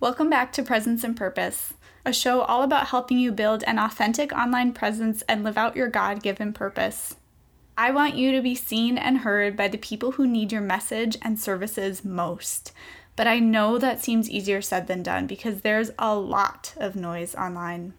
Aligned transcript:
Welcome 0.00 0.30
back 0.30 0.50
to 0.54 0.62
Presence 0.62 1.04
and 1.04 1.14
Purpose, 1.14 1.74
a 2.06 2.12
show 2.14 2.40
all 2.40 2.62
about 2.62 2.86
helping 2.86 3.18
you 3.18 3.30
build 3.32 3.62
an 3.64 3.78
authentic 3.78 4.32
online 4.32 4.72
presence 4.72 5.22
and 5.28 5.44
live 5.44 5.58
out 5.58 5.76
your 5.76 5.88
God 5.88 6.22
given 6.22 6.54
purpose. 6.54 7.16
I 7.76 7.90
want 7.90 8.14
you 8.14 8.32
to 8.32 8.40
be 8.40 8.54
seen 8.54 8.96
and 8.96 9.18
heard 9.18 9.58
by 9.58 9.68
the 9.68 9.76
people 9.76 10.12
who 10.12 10.26
need 10.26 10.52
your 10.52 10.62
message 10.62 11.18
and 11.20 11.38
services 11.38 12.02
most. 12.02 12.72
But 13.14 13.26
I 13.26 13.40
know 13.40 13.76
that 13.76 14.02
seems 14.02 14.30
easier 14.30 14.62
said 14.62 14.86
than 14.86 15.02
done 15.02 15.26
because 15.26 15.60
there's 15.60 15.90
a 15.98 16.16
lot 16.16 16.72
of 16.78 16.96
noise 16.96 17.34
online. 17.34 17.92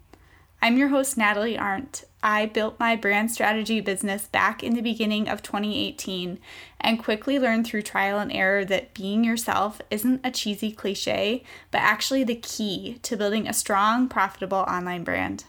I'm 0.64 0.78
your 0.78 0.90
host, 0.90 1.16
Natalie 1.16 1.58
Arndt. 1.58 2.04
I 2.22 2.46
built 2.46 2.78
my 2.78 2.94
brand 2.94 3.32
strategy 3.32 3.80
business 3.80 4.28
back 4.28 4.62
in 4.62 4.74
the 4.74 4.80
beginning 4.80 5.28
of 5.28 5.42
2018 5.42 6.38
and 6.80 7.02
quickly 7.02 7.36
learned 7.36 7.66
through 7.66 7.82
trial 7.82 8.20
and 8.20 8.30
error 8.30 8.64
that 8.66 8.94
being 8.94 9.24
yourself 9.24 9.82
isn't 9.90 10.20
a 10.22 10.30
cheesy 10.30 10.70
cliche, 10.70 11.42
but 11.72 11.80
actually 11.80 12.22
the 12.22 12.36
key 12.36 13.00
to 13.02 13.16
building 13.16 13.48
a 13.48 13.52
strong, 13.52 14.08
profitable 14.08 14.58
online 14.58 15.02
brand. 15.02 15.46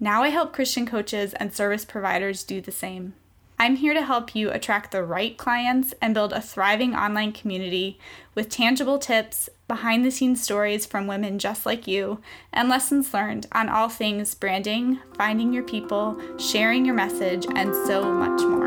Now 0.00 0.24
I 0.24 0.30
help 0.30 0.52
Christian 0.52 0.86
coaches 0.86 1.34
and 1.34 1.54
service 1.54 1.84
providers 1.84 2.42
do 2.42 2.60
the 2.60 2.72
same. 2.72 3.14
I'm 3.60 3.76
here 3.76 3.92
to 3.92 4.02
help 4.02 4.36
you 4.36 4.50
attract 4.50 4.92
the 4.92 5.02
right 5.02 5.36
clients 5.36 5.92
and 6.00 6.14
build 6.14 6.32
a 6.32 6.40
thriving 6.40 6.94
online 6.94 7.32
community 7.32 7.98
with 8.34 8.48
tangible 8.48 8.98
tips, 8.98 9.48
behind 9.66 10.04
the 10.04 10.10
scenes 10.10 10.42
stories 10.42 10.86
from 10.86 11.06
women 11.06 11.38
just 11.38 11.66
like 11.66 11.86
you, 11.86 12.20
and 12.52 12.68
lessons 12.68 13.12
learned 13.12 13.46
on 13.52 13.68
all 13.68 13.88
things 13.88 14.34
branding, 14.34 15.00
finding 15.16 15.52
your 15.52 15.64
people, 15.64 16.18
sharing 16.38 16.84
your 16.84 16.94
message, 16.94 17.46
and 17.54 17.74
so 17.86 18.04
much 18.12 18.40
more. 18.42 18.57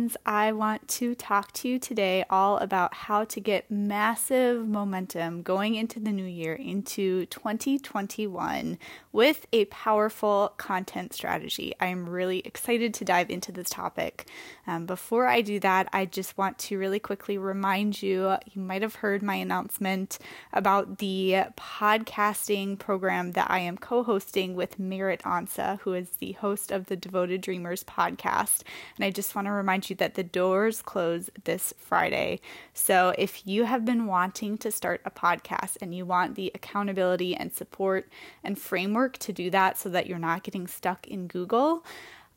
Friends. 0.00 0.16
I 0.24 0.52
want 0.52 0.88
to 0.88 1.14
talk 1.14 1.52
to 1.52 1.68
you 1.68 1.78
today 1.78 2.24
all 2.30 2.56
about 2.58 2.94
how 2.94 3.24
to 3.24 3.40
get 3.40 3.70
massive 3.70 4.66
momentum 4.66 5.42
going 5.42 5.74
into 5.74 6.00
the 6.00 6.10
new 6.10 6.24
year, 6.24 6.54
into 6.54 7.26
2021, 7.26 8.78
with 9.12 9.46
a 9.52 9.66
powerful 9.66 10.54
content 10.56 11.12
strategy. 11.12 11.74
I 11.80 11.86
am 11.86 12.08
really 12.08 12.38
excited 12.46 12.94
to 12.94 13.04
dive 13.04 13.28
into 13.28 13.52
this 13.52 13.68
topic. 13.68 14.26
Um, 14.66 14.86
before 14.86 15.26
I 15.26 15.42
do 15.42 15.60
that, 15.60 15.88
I 15.92 16.06
just 16.06 16.38
want 16.38 16.58
to 16.60 16.78
really 16.78 17.00
quickly 17.00 17.36
remind 17.36 18.02
you 18.02 18.36
you 18.52 18.62
might 18.62 18.82
have 18.82 18.96
heard 18.96 19.22
my 19.22 19.34
announcement 19.34 20.18
about 20.52 20.98
the 20.98 21.44
podcasting 21.56 22.78
program 22.78 23.32
that 23.32 23.50
I 23.50 23.58
am 23.58 23.76
co 23.76 24.02
hosting 24.02 24.54
with 24.54 24.78
Merritt 24.78 25.22
Ansa, 25.24 25.80
who 25.80 25.92
is 25.92 26.08
the 26.20 26.32
host 26.32 26.70
of 26.70 26.86
the 26.86 26.96
Devoted 26.96 27.40
Dreamers 27.42 27.84
podcast. 27.84 28.62
And 28.96 29.04
I 29.04 29.10
just 29.10 29.34
want 29.34 29.46
to 29.46 29.52
remind 29.52 29.89
you 29.89 29.89
that 29.96 30.14
the 30.14 30.22
doors 30.22 30.82
close 30.82 31.30
this 31.44 31.74
Friday. 31.78 32.40
So 32.74 33.14
if 33.18 33.46
you 33.46 33.64
have 33.64 33.84
been 33.84 34.06
wanting 34.06 34.58
to 34.58 34.70
start 34.70 35.00
a 35.04 35.10
podcast 35.10 35.76
and 35.80 35.94
you 35.94 36.04
want 36.04 36.34
the 36.34 36.50
accountability 36.54 37.34
and 37.34 37.52
support 37.52 38.08
and 38.44 38.58
framework 38.58 39.18
to 39.18 39.32
do 39.32 39.50
that 39.50 39.78
so 39.78 39.88
that 39.90 40.06
you're 40.06 40.18
not 40.18 40.42
getting 40.42 40.66
stuck 40.66 41.06
in 41.06 41.26
Google, 41.26 41.84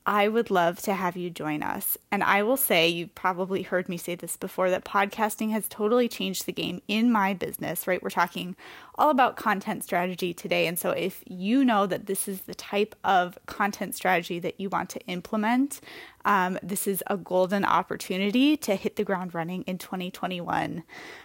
I 0.05 0.27
would 0.27 0.51
love 0.51 0.81
to 0.81 0.93
have 0.93 1.15
you 1.15 1.29
join 1.29 1.63
us. 1.63 1.97
And 2.11 2.23
I 2.23 2.43
will 2.43 2.57
say, 2.57 2.89
you've 2.89 3.15
probably 3.15 3.61
heard 3.61 3.87
me 3.87 3.97
say 3.97 4.15
this 4.15 4.35
before, 4.35 4.69
that 4.69 4.83
podcasting 4.83 5.51
has 5.51 5.67
totally 5.69 6.09
changed 6.09 6.45
the 6.45 6.51
game 6.51 6.81
in 6.89 7.09
my 7.09 7.33
business, 7.33 7.87
right? 7.87 8.03
We're 8.03 8.09
talking 8.09 8.57
all 8.95 9.09
about 9.09 9.37
content 9.37 9.83
strategy 9.83 10.33
today. 10.33 10.67
And 10.67 10.77
so, 10.77 10.91
if 10.91 11.23
you 11.25 11.63
know 11.63 11.85
that 11.87 12.05
this 12.07 12.27
is 12.27 12.41
the 12.41 12.55
type 12.55 12.95
of 13.03 13.39
content 13.45 13.95
strategy 13.95 14.39
that 14.39 14.59
you 14.59 14.69
want 14.69 14.89
to 14.89 14.99
implement, 15.07 15.79
um, 16.25 16.59
this 16.61 16.85
is 16.85 17.01
a 17.07 17.15
golden 17.15 17.63
opportunity 17.63 18.57
to 18.57 18.75
hit 18.75 18.97
the 18.97 19.03
ground 19.05 19.33
running 19.33 19.63
in 19.63 19.77
2021. 19.77 20.83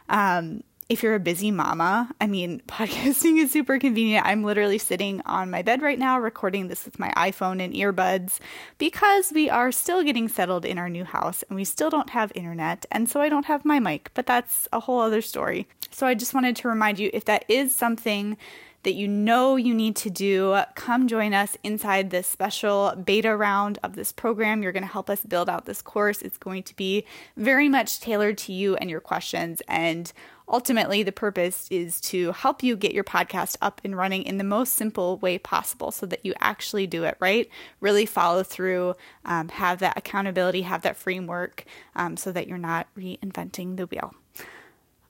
Um, 0.09 0.63
if 0.89 1.03
you're 1.03 1.15
a 1.15 1.21
busy 1.21 1.51
mama, 1.51 2.11
I 2.21 2.27
mean, 2.27 2.63
podcasting 2.69 3.43
is 3.43 3.53
super 3.53 3.79
convenient. 3.79 4.27
I'm 4.27 4.43
literally 4.43 4.79
sitting 4.79 5.21
on 5.27 5.51
my 5.51 5.63
bed 5.63 5.83
right 5.83 5.99
now 5.99 6.19
recording 6.19 6.69
this 6.69 6.85
with 6.85 6.99
my 6.99 7.13
iPhone 7.17 7.63
and 7.63 7.75
earbuds 7.75 8.39
because 8.79 9.33
we 9.33 9.51
are 9.51 9.71
still 9.71 10.03
getting 10.03 10.29
settled 10.29 10.65
in 10.65 10.79
our 10.79 10.89
new 10.89 11.05
house 11.05 11.45
and 11.49 11.57
we 11.57 11.65
still 11.65 11.91
don't 11.91 12.11
have 12.11 12.33
internet. 12.35 12.87
And 12.91 13.09
so 13.09 13.21
I 13.21 13.29
don't 13.29 13.47
have 13.47 13.65
my 13.65 13.79
mic, 13.79 14.11
but 14.15 14.27
that's 14.27 14.67
a 14.73 14.81
whole 14.81 15.01
other 15.01 15.21
story. 15.21 15.69
So 15.91 16.07
I 16.07 16.15
just 16.15 16.35
wanted 16.35 16.57
to 16.57 16.69
remind 16.69 16.99
you 16.99 17.11
if 17.13 17.25
that 17.27 17.45
is 17.49 17.75
something 17.75 18.37
that 18.85 18.95
you 18.95 19.09
know 19.09 19.57
you 19.57 19.75
need 19.75 19.97
to 19.97 20.09
do, 20.09 20.59
come 20.75 21.09
join 21.09 21.35
us 21.35 21.59
inside 21.65 22.11
this 22.11 22.27
special 22.27 22.95
beta 23.05 23.37
round 23.37 23.79
of 23.83 23.97
this 23.97 24.13
program. 24.13 24.63
You're 24.63 24.73
going 24.73 24.85
to 24.85 24.89
help 24.89 25.11
us 25.11 25.21
build 25.23 25.49
out 25.49 25.67
this 25.67 25.83
course. 25.83 26.23
It's 26.23 26.39
going 26.39 26.63
to 26.63 26.77
be 26.77 27.05
very 27.37 27.69
much 27.69 28.01
tailored 28.01 28.39
to 28.39 28.53
you 28.53 28.77
and 28.77 28.89
your 28.89 29.01
questions. 29.01 29.61
And 29.67 30.13
ultimately, 30.49 31.03
the 31.03 31.13
purpose 31.13 31.67
is 31.71 32.01
to 32.03 32.33
help 32.33 32.63
you 32.63 32.77
get 32.77 32.95
your 32.95 33.05
podcast 33.05 33.57
up 33.61 33.81
and 33.85 33.97
running 33.97 34.23
in 34.23 34.39
the 34.39 34.45
most 34.45 34.75
simple 34.75 35.19
way 35.19 35.39
possible 35.39 35.91
so 35.91 36.07
that 36.07 36.25
you 36.25 36.35
actually 36.41 36.87
do 36.87 37.05
it 37.05 37.17
right, 37.21 37.49
really 37.81 38.07
follow 38.07 38.43
through, 38.43 38.95
um, 39.25 39.49
have 39.49 39.79
that 39.81 39.97
accountability, 39.97 40.63
have 40.63 40.83
that 40.83 40.97
framework 40.97 41.65
um, 41.97 42.17
so 42.17 42.33
that 42.33 42.49
you're 42.49 42.59
not 42.59 42.87
reinventing 42.97 43.77
the 43.77 43.87
wheel. 43.87 44.15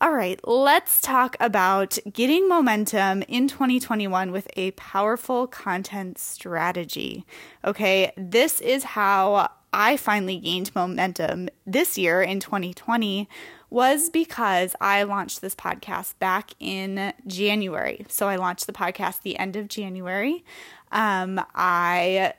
All 0.01 0.13
right, 0.13 0.39
let's 0.45 1.01
talk 1.01 1.37
about 1.41 1.99
getting 2.13 2.49
momentum 2.49 3.25
in 3.27 3.49
2021 3.49 4.31
with 4.31 4.47
a 4.57 4.71
powerful 4.73 5.49
content 5.49 6.19
strategy. 6.19 7.27
Okay, 7.65 8.13
this 8.17 8.61
is 8.61 8.85
how 8.85 9.51
I 9.73 9.97
finally 9.97 10.39
gained 10.39 10.73
momentum 10.75 11.49
this 11.67 11.99
year 11.99 12.23
in 12.23 12.39
2020 12.39 13.29
was 13.71 14.11
because 14.11 14.75
I 14.81 15.03
launched 15.03 15.41
this 15.41 15.55
podcast 15.55 16.19
back 16.19 16.53
in 16.59 17.13
January. 17.27 18.07
So 18.09 18.29
I 18.29 18.37
launched 18.37 18.67
the 18.67 18.73
podcast 18.73 19.23
the 19.23 19.39
end 19.39 19.57
of 19.57 19.69
January. 19.69 20.45
Um, 20.91 21.41
I 21.55 22.35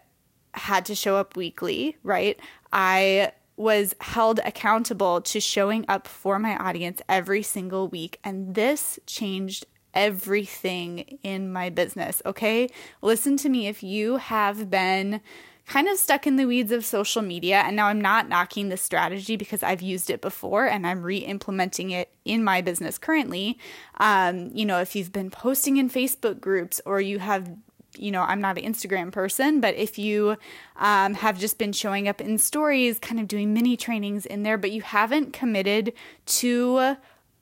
had 0.53 0.85
to 0.87 0.95
show 0.95 1.17
up 1.17 1.35
weekly, 1.35 1.97
right? 2.03 2.39
I 2.73 3.33
was 3.55 3.93
held 3.99 4.39
accountable 4.39 5.21
to 5.21 5.39
showing 5.39 5.85
up 5.87 6.07
for 6.07 6.39
my 6.39 6.55
audience 6.57 7.01
every 7.09 7.43
single 7.43 7.87
week. 7.89 8.17
And 8.23 8.55
this 8.55 8.97
changed 9.05 9.65
everything 9.93 11.19
in 11.23 11.51
my 11.51 11.69
business. 11.69 12.21
Okay. 12.25 12.69
Listen 13.01 13.37
to 13.37 13.49
me. 13.49 13.67
If 13.67 13.83
you 13.83 14.17
have 14.17 14.69
been 14.69 15.21
kind 15.69 15.87
of 15.87 15.99
stuck 15.99 16.25
in 16.25 16.35
the 16.35 16.45
weeds 16.45 16.71
of 16.71 16.83
social 16.83 17.21
media, 17.21 17.57
and 17.59 17.75
now 17.75 17.85
I'm 17.85 18.01
not 18.01 18.27
knocking 18.27 18.69
this 18.69 18.81
strategy 18.81 19.37
because 19.37 19.61
I've 19.61 19.83
used 19.83 20.09
it 20.09 20.19
before 20.19 20.65
and 20.65 20.85
I'm 20.85 21.03
re 21.03 21.19
implementing 21.19 21.91
it 21.91 22.11
in 22.25 22.43
my 22.43 22.61
business 22.61 22.97
currently. 22.97 23.57
Um, 23.97 24.49
you 24.53 24.65
know, 24.65 24.81
if 24.81 24.95
you've 24.95 25.13
been 25.13 25.29
posting 25.29 25.77
in 25.77 25.89
Facebook 25.89 26.41
groups 26.41 26.81
or 26.85 26.99
you 26.99 27.19
have 27.19 27.49
you 27.97 28.11
know, 28.11 28.21
I'm 28.21 28.39
not 28.39 28.57
an 28.57 28.63
Instagram 28.63 29.11
person, 29.11 29.59
but 29.59 29.75
if 29.75 29.97
you 29.97 30.37
um, 30.77 31.15
have 31.15 31.39
just 31.39 31.57
been 31.57 31.73
showing 31.73 32.07
up 32.07 32.21
in 32.21 32.37
stories, 32.37 32.99
kind 32.99 33.19
of 33.19 33.27
doing 33.27 33.53
mini 33.53 33.75
trainings 33.75 34.25
in 34.25 34.43
there, 34.43 34.57
but 34.57 34.71
you 34.71 34.81
haven't 34.81 35.33
committed 35.33 35.93
to 36.27 36.95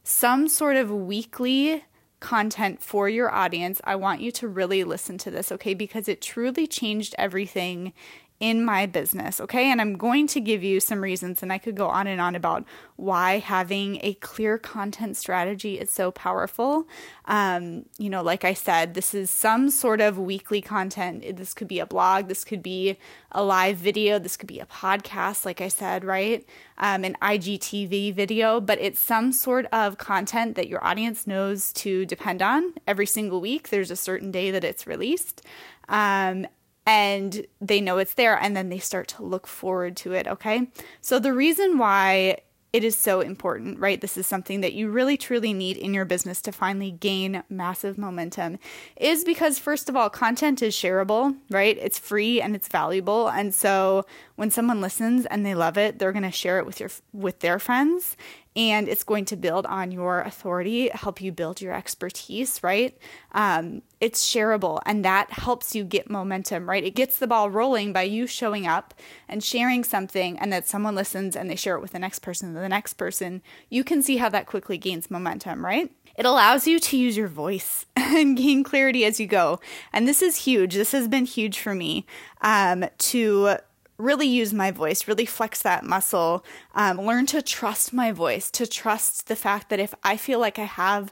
some 0.03 0.47
sort 0.47 0.77
of 0.77 0.89
weekly 0.89 1.83
content 2.19 2.81
for 2.81 3.07
your 3.07 3.31
audience, 3.31 3.79
I 3.83 3.95
want 3.95 4.21
you 4.21 4.31
to 4.33 4.47
really 4.47 4.83
listen 4.83 5.17
to 5.19 5.31
this, 5.31 5.51
okay? 5.51 5.73
Because 5.73 6.07
it 6.07 6.21
truly 6.21 6.67
changed 6.67 7.13
everything 7.17 7.93
in 8.39 8.63
my 8.63 8.85
business, 8.85 9.41
okay? 9.41 9.71
And 9.71 9.81
I'm 9.81 9.97
going 9.97 10.27
to 10.27 10.39
give 10.39 10.63
you 10.63 10.79
some 10.79 11.01
reasons, 11.01 11.41
and 11.41 11.51
I 11.51 11.57
could 11.57 11.75
go 11.75 11.87
on 11.87 12.05
and 12.05 12.21
on 12.21 12.35
about 12.35 12.65
why 12.95 13.39
having 13.39 13.99
a 14.03 14.13
clear 14.15 14.59
content 14.59 15.17
strategy 15.17 15.79
is 15.79 15.89
so 15.89 16.11
powerful. 16.11 16.87
Um, 17.25 17.85
you 17.97 18.09
know, 18.09 18.21
like 18.21 18.45
I 18.45 18.53
said, 18.53 18.93
this 18.93 19.15
is 19.15 19.31
some 19.31 19.71
sort 19.71 20.01
of 20.01 20.19
weekly 20.19 20.61
content. 20.61 21.37
This 21.37 21.55
could 21.55 21.67
be 21.67 21.79
a 21.79 21.87
blog, 21.87 22.27
this 22.27 22.43
could 22.43 22.61
be 22.61 22.97
a 23.31 23.43
live 23.43 23.77
video, 23.77 24.19
this 24.19 24.37
could 24.37 24.47
be 24.47 24.59
a 24.59 24.65
podcast, 24.67 25.43
like 25.43 25.59
I 25.59 25.67
said, 25.67 26.05
right? 26.05 26.45
Um, 26.77 27.03
an 27.03 27.17
IGTV 27.21 28.13
video, 28.13 28.61
but 28.61 28.79
it's 28.79 28.99
some 28.99 29.31
sort 29.31 29.65
of 29.73 29.97
content 29.97 30.55
that 30.55 30.67
your 30.67 30.83
audience 30.85 31.25
knows 31.25 31.73
to 31.73 32.05
depend 32.05 32.43
on 32.43 32.73
every 32.85 33.07
single 33.07 33.41
week. 33.41 33.69
There's 33.69 33.89
a 33.89 33.95
certain 33.95 34.29
day 34.29 34.51
that 34.51 34.63
it's 34.63 34.85
released. 34.85 35.41
Um, 35.89 36.45
and 36.87 37.45
they 37.59 37.81
know 37.81 37.97
it's 37.97 38.13
there 38.13 38.41
and 38.41 38.55
then 38.55 38.69
they 38.69 38.79
start 38.79 39.09
to 39.09 39.23
look 39.23 39.45
forward 39.45 39.97
to 39.97 40.13
it, 40.13 40.25
okay? 40.25 40.67
So 41.01 41.19
the 41.19 41.33
reason 41.33 41.77
why 41.77 42.37
it 42.73 42.83
is 42.83 42.97
so 42.97 43.21
important, 43.21 43.79
right? 43.79 43.99
This 43.99 44.17
is 44.17 44.27
something 44.27 44.61
that 44.61 44.73
you 44.73 44.89
really 44.89 45.17
truly 45.17 45.51
need 45.51 45.77
in 45.77 45.93
your 45.93 46.05
business 46.05 46.41
to 46.43 46.51
finally 46.51 46.91
gain 46.91 47.43
massive 47.49 47.97
momentum 47.97 48.59
is 48.97 49.23
because 49.23 49.57
first 49.57 49.89
of 49.89 49.95
all, 49.95 50.09
content 50.09 50.61
is 50.61 50.75
shareable, 50.75 51.35
right? 51.49 51.77
It's 51.81 51.97
free 51.97 52.41
and 52.41 52.55
it's 52.55 52.67
valuable. 52.67 53.29
And 53.29 53.53
so 53.53 54.05
when 54.35 54.51
someone 54.51 54.79
listens 54.81 55.25
and 55.25 55.45
they 55.45 55.55
love 55.55 55.77
it, 55.77 55.97
they're 55.97 56.11
going 56.11 56.23
to 56.23 56.31
share 56.31 56.59
it 56.59 56.65
with 56.65 56.79
your 56.79 56.91
with 57.13 57.39
their 57.39 57.57
friends 57.57 58.15
and 58.57 58.89
it's 58.89 59.03
going 59.03 59.23
to 59.25 59.35
build 59.35 59.67
on 59.67 59.91
your 59.91 60.21
authority, 60.21 60.89
help 60.89 61.21
you 61.21 61.31
build 61.31 61.61
your 61.61 61.73
expertise, 61.73 62.61
right? 62.63 62.97
Um, 63.33 63.83
it's 64.01 64.27
shareable 64.27 64.79
and 64.83 65.05
that 65.05 65.31
helps 65.31 65.75
you 65.75 65.83
get 65.83 66.09
momentum, 66.09 66.67
right? 66.67 66.83
It 66.83 66.95
gets 66.95 67.19
the 67.19 67.27
ball 67.27 67.51
rolling 67.51 67.93
by 67.93 68.01
you 68.01 68.25
showing 68.25 68.65
up 68.65 68.95
and 69.29 69.43
sharing 69.43 69.83
something 69.83 70.39
and 70.39 70.51
that 70.51 70.67
someone 70.67 70.95
listens 70.95 71.35
and 71.35 71.51
they 71.51 71.55
share 71.55 71.75
it 71.75 71.81
with 71.81 71.91
the 71.91 71.99
next 71.99 72.19
person 72.19 72.55
the 72.55 72.67
next 72.67 72.95
person. 72.95 73.43
You 73.69 73.83
can 73.83 74.01
see 74.01 74.17
how 74.17 74.29
that 74.29 74.47
quickly 74.47 74.79
gains 74.79 75.11
momentum, 75.11 75.63
right? 75.63 75.91
It 76.17 76.25
allows 76.25 76.65
you 76.65 76.79
to 76.79 76.97
use 76.97 77.15
your 77.15 77.27
voice 77.27 77.85
and 77.95 78.35
gain 78.35 78.63
clarity 78.63 79.05
as 79.05 79.19
you 79.19 79.27
go. 79.27 79.59
And 79.93 80.07
this 80.07 80.23
is 80.23 80.35
huge. 80.35 80.73
This 80.73 80.93
has 80.93 81.07
been 81.07 81.25
huge 81.25 81.59
for 81.59 81.75
me 81.75 82.07
um, 82.41 82.85
to 82.97 83.57
really 83.97 84.27
use 84.27 84.53
my 84.53 84.71
voice, 84.71 85.07
really 85.07 85.25
flex 85.25 85.61
that 85.63 85.83
muscle, 85.83 86.45
um, 86.75 87.01
learn 87.01 87.25
to 87.27 87.41
trust 87.41 87.93
my 87.93 88.11
voice, 88.11 88.51
to 88.51 88.67
trust 88.67 89.27
the 89.27 89.35
fact 89.35 89.69
that 89.69 89.79
if 89.79 89.93
I 90.03 90.17
feel 90.17 90.39
like 90.39 90.59
I 90.59 90.65
have 90.65 91.11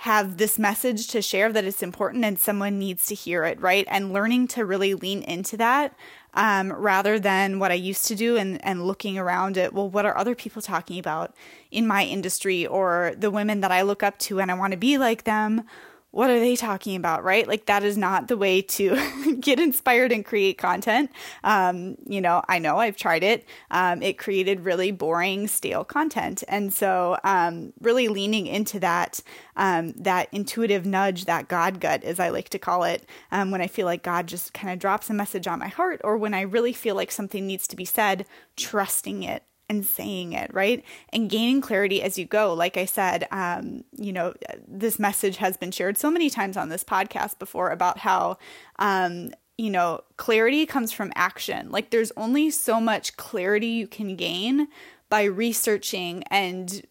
have 0.00 0.38
this 0.38 0.58
message 0.58 1.08
to 1.08 1.20
share 1.20 1.52
that 1.52 1.64
it's 1.66 1.82
important 1.82 2.24
and 2.24 2.38
someone 2.38 2.78
needs 2.78 3.04
to 3.04 3.14
hear 3.14 3.44
it, 3.44 3.60
right? 3.60 3.86
And 3.90 4.14
learning 4.14 4.48
to 4.48 4.64
really 4.64 4.94
lean 4.94 5.22
into 5.22 5.58
that 5.58 5.94
um, 6.32 6.72
rather 6.72 7.18
than 7.18 7.58
what 7.58 7.70
I 7.70 7.74
used 7.74 8.06
to 8.06 8.14
do 8.14 8.38
and, 8.38 8.64
and 8.64 8.86
looking 8.86 9.18
around 9.18 9.58
at, 9.58 9.74
well, 9.74 9.90
what 9.90 10.06
are 10.06 10.16
other 10.16 10.34
people 10.34 10.62
talking 10.62 10.98
about 10.98 11.34
in 11.70 11.86
my 11.86 12.04
industry 12.04 12.66
or 12.66 13.12
the 13.14 13.30
women 13.30 13.60
that 13.60 13.72
I 13.72 13.82
look 13.82 14.02
up 14.02 14.18
to 14.20 14.40
and 14.40 14.50
I 14.50 14.54
want 14.54 14.70
to 14.70 14.78
be 14.78 14.96
like 14.96 15.24
them 15.24 15.64
what 16.10 16.28
are 16.30 16.40
they 16.40 16.56
talking 16.56 16.96
about, 16.96 17.22
right? 17.22 17.46
Like, 17.46 17.66
that 17.66 17.84
is 17.84 17.96
not 17.96 18.28
the 18.28 18.36
way 18.36 18.62
to 18.62 19.36
get 19.40 19.60
inspired 19.60 20.12
and 20.12 20.24
create 20.24 20.58
content. 20.58 21.10
Um, 21.44 21.96
you 22.06 22.20
know, 22.20 22.42
I 22.48 22.58
know 22.58 22.78
I've 22.78 22.96
tried 22.96 23.22
it. 23.22 23.46
Um, 23.70 24.02
it 24.02 24.18
created 24.18 24.64
really 24.64 24.90
boring, 24.90 25.46
stale 25.46 25.84
content. 25.84 26.42
And 26.48 26.72
so, 26.72 27.16
um, 27.22 27.72
really 27.80 28.08
leaning 28.08 28.46
into 28.46 28.80
that, 28.80 29.20
um, 29.56 29.92
that 29.92 30.28
intuitive 30.32 30.84
nudge, 30.84 31.26
that 31.26 31.48
God 31.48 31.80
gut, 31.80 32.02
as 32.02 32.18
I 32.18 32.30
like 32.30 32.48
to 32.50 32.58
call 32.58 32.84
it, 32.84 33.08
um, 33.30 33.50
when 33.50 33.60
I 33.60 33.66
feel 33.66 33.86
like 33.86 34.02
God 34.02 34.26
just 34.26 34.52
kind 34.52 34.72
of 34.72 34.78
drops 34.78 35.10
a 35.10 35.14
message 35.14 35.46
on 35.46 35.58
my 35.58 35.68
heart, 35.68 36.00
or 36.02 36.16
when 36.16 36.34
I 36.34 36.42
really 36.42 36.72
feel 36.72 36.96
like 36.96 37.12
something 37.12 37.46
needs 37.46 37.68
to 37.68 37.76
be 37.76 37.84
said, 37.84 38.26
trusting 38.56 39.22
it 39.22 39.44
and 39.70 39.86
saying 39.86 40.32
it, 40.32 40.52
right? 40.52 40.84
And 41.12 41.30
gaining 41.30 41.60
clarity 41.60 42.02
as 42.02 42.18
you 42.18 42.26
go. 42.26 42.52
Like 42.52 42.76
I 42.76 42.84
said, 42.84 43.26
um, 43.30 43.84
you 43.96 44.12
know, 44.12 44.34
this 44.66 44.98
message 44.98 45.36
has 45.36 45.56
been 45.56 45.70
shared 45.70 45.96
so 45.96 46.10
many 46.10 46.28
times 46.28 46.56
on 46.56 46.68
this 46.68 46.82
podcast 46.82 47.38
before 47.38 47.70
about 47.70 47.98
how, 47.98 48.36
um, 48.80 49.30
you 49.56 49.70
know, 49.70 50.02
clarity 50.16 50.66
comes 50.66 50.90
from 50.90 51.12
action. 51.14 51.70
Like 51.70 51.90
there's 51.90 52.12
only 52.16 52.50
so 52.50 52.80
much 52.80 53.16
clarity 53.16 53.68
you 53.68 53.86
can 53.86 54.16
gain 54.16 54.66
by 55.08 55.22
researching 55.24 56.24
and 56.24 56.82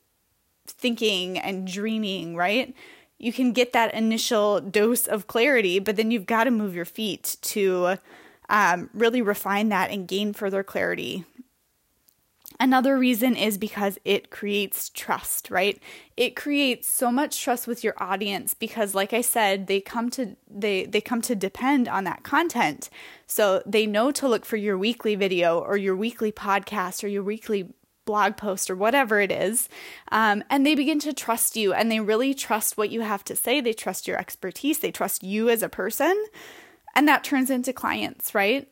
thinking 0.65 1.37
and 1.37 1.67
dreaming, 1.67 2.35
right? 2.35 2.73
You 3.17 3.33
can 3.33 3.51
get 3.51 3.73
that 3.73 3.93
initial 3.93 4.61
dose 4.61 5.05
of 5.05 5.27
clarity, 5.27 5.79
but 5.79 5.97
then 5.97 6.11
you've 6.11 6.25
got 6.25 6.45
to 6.45 6.51
move 6.51 6.73
your 6.73 6.85
feet 6.85 7.35
to 7.41 7.97
um, 8.47 8.89
really 8.93 9.21
refine 9.21 9.67
that 9.69 9.91
and 9.91 10.07
gain 10.07 10.31
further 10.31 10.63
clarity. 10.63 11.25
Another 12.61 12.97
reason 12.97 13.37
is 13.37 13.57
because 13.57 13.97
it 14.03 14.31
creates 14.31 14.89
trust, 14.89 15.49
right? 15.49 15.81
It 16.17 16.35
creates 16.35 16.89
so 16.89 17.09
much 17.09 17.41
trust 17.41 17.67
with 17.67 17.85
your 17.85 17.93
audience 17.97 18.53
because 18.53 18.93
like 18.93 19.13
I 19.13 19.21
said, 19.21 19.67
they 19.67 19.79
come 19.79 20.09
to 20.11 20.35
they 20.49 20.85
they 20.85 20.99
come 20.99 21.21
to 21.21 21.35
depend 21.35 21.87
on 21.87 22.03
that 22.03 22.23
content. 22.23 22.89
So 23.27 23.63
they 23.65 23.85
know 23.85 24.11
to 24.11 24.27
look 24.27 24.45
for 24.45 24.57
your 24.57 24.77
weekly 24.77 25.15
video 25.15 25.59
or 25.59 25.77
your 25.77 25.95
weekly 25.95 26.33
podcast 26.33 27.01
or 27.01 27.07
your 27.07 27.23
weekly 27.23 27.73
blog 28.03 28.35
post 28.35 28.69
or 28.69 28.75
whatever 28.75 29.21
it 29.21 29.31
is. 29.31 29.69
Um, 30.11 30.43
and 30.49 30.65
they 30.65 30.75
begin 30.75 30.99
to 31.01 31.13
trust 31.13 31.55
you 31.55 31.71
and 31.71 31.89
they 31.89 32.01
really 32.01 32.33
trust 32.33 32.75
what 32.75 32.89
you 32.89 33.01
have 33.01 33.23
to 33.25 33.35
say. 33.37 33.61
They 33.61 33.71
trust 33.71 34.05
your 34.05 34.17
expertise. 34.17 34.79
They 34.79 34.91
trust 34.91 35.23
you 35.23 35.47
as 35.47 35.63
a 35.63 35.69
person. 35.69 36.25
And 36.93 37.07
that 37.07 37.23
turns 37.23 37.49
into 37.49 37.71
clients, 37.71 38.35
right? 38.35 38.67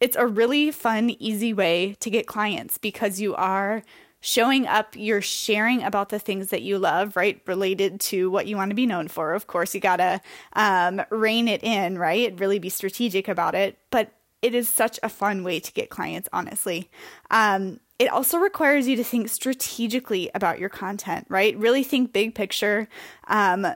It's 0.00 0.16
a 0.16 0.26
really 0.26 0.70
fun, 0.70 1.10
easy 1.18 1.52
way 1.52 1.96
to 2.00 2.10
get 2.10 2.26
clients 2.26 2.78
because 2.78 3.20
you 3.20 3.34
are 3.34 3.82
showing 4.20 4.66
up, 4.66 4.96
you're 4.96 5.20
sharing 5.20 5.82
about 5.82 6.08
the 6.08 6.18
things 6.18 6.48
that 6.48 6.62
you 6.62 6.78
love, 6.78 7.14
right? 7.14 7.42
Related 7.46 8.00
to 8.00 8.30
what 8.30 8.46
you 8.46 8.56
want 8.56 8.70
to 8.70 8.74
be 8.74 8.86
known 8.86 9.06
for. 9.06 9.34
Of 9.34 9.46
course, 9.46 9.74
you 9.74 9.80
got 9.80 9.96
to 9.96 10.20
um, 10.54 11.02
rein 11.10 11.46
it 11.46 11.62
in, 11.62 11.98
right? 11.98 12.38
Really 12.40 12.58
be 12.58 12.70
strategic 12.70 13.28
about 13.28 13.54
it. 13.54 13.76
But 13.90 14.14
it 14.40 14.54
is 14.54 14.68
such 14.68 14.98
a 15.02 15.08
fun 15.08 15.44
way 15.44 15.60
to 15.60 15.72
get 15.72 15.90
clients, 15.90 16.28
honestly. 16.32 16.90
Um, 17.30 17.80
it 17.98 18.08
also 18.08 18.38
requires 18.38 18.88
you 18.88 18.96
to 18.96 19.04
think 19.04 19.28
strategically 19.28 20.30
about 20.34 20.58
your 20.58 20.68
content, 20.68 21.26
right? 21.28 21.56
Really 21.56 21.84
think 21.84 22.12
big 22.12 22.34
picture. 22.34 22.88
Um, 23.28 23.66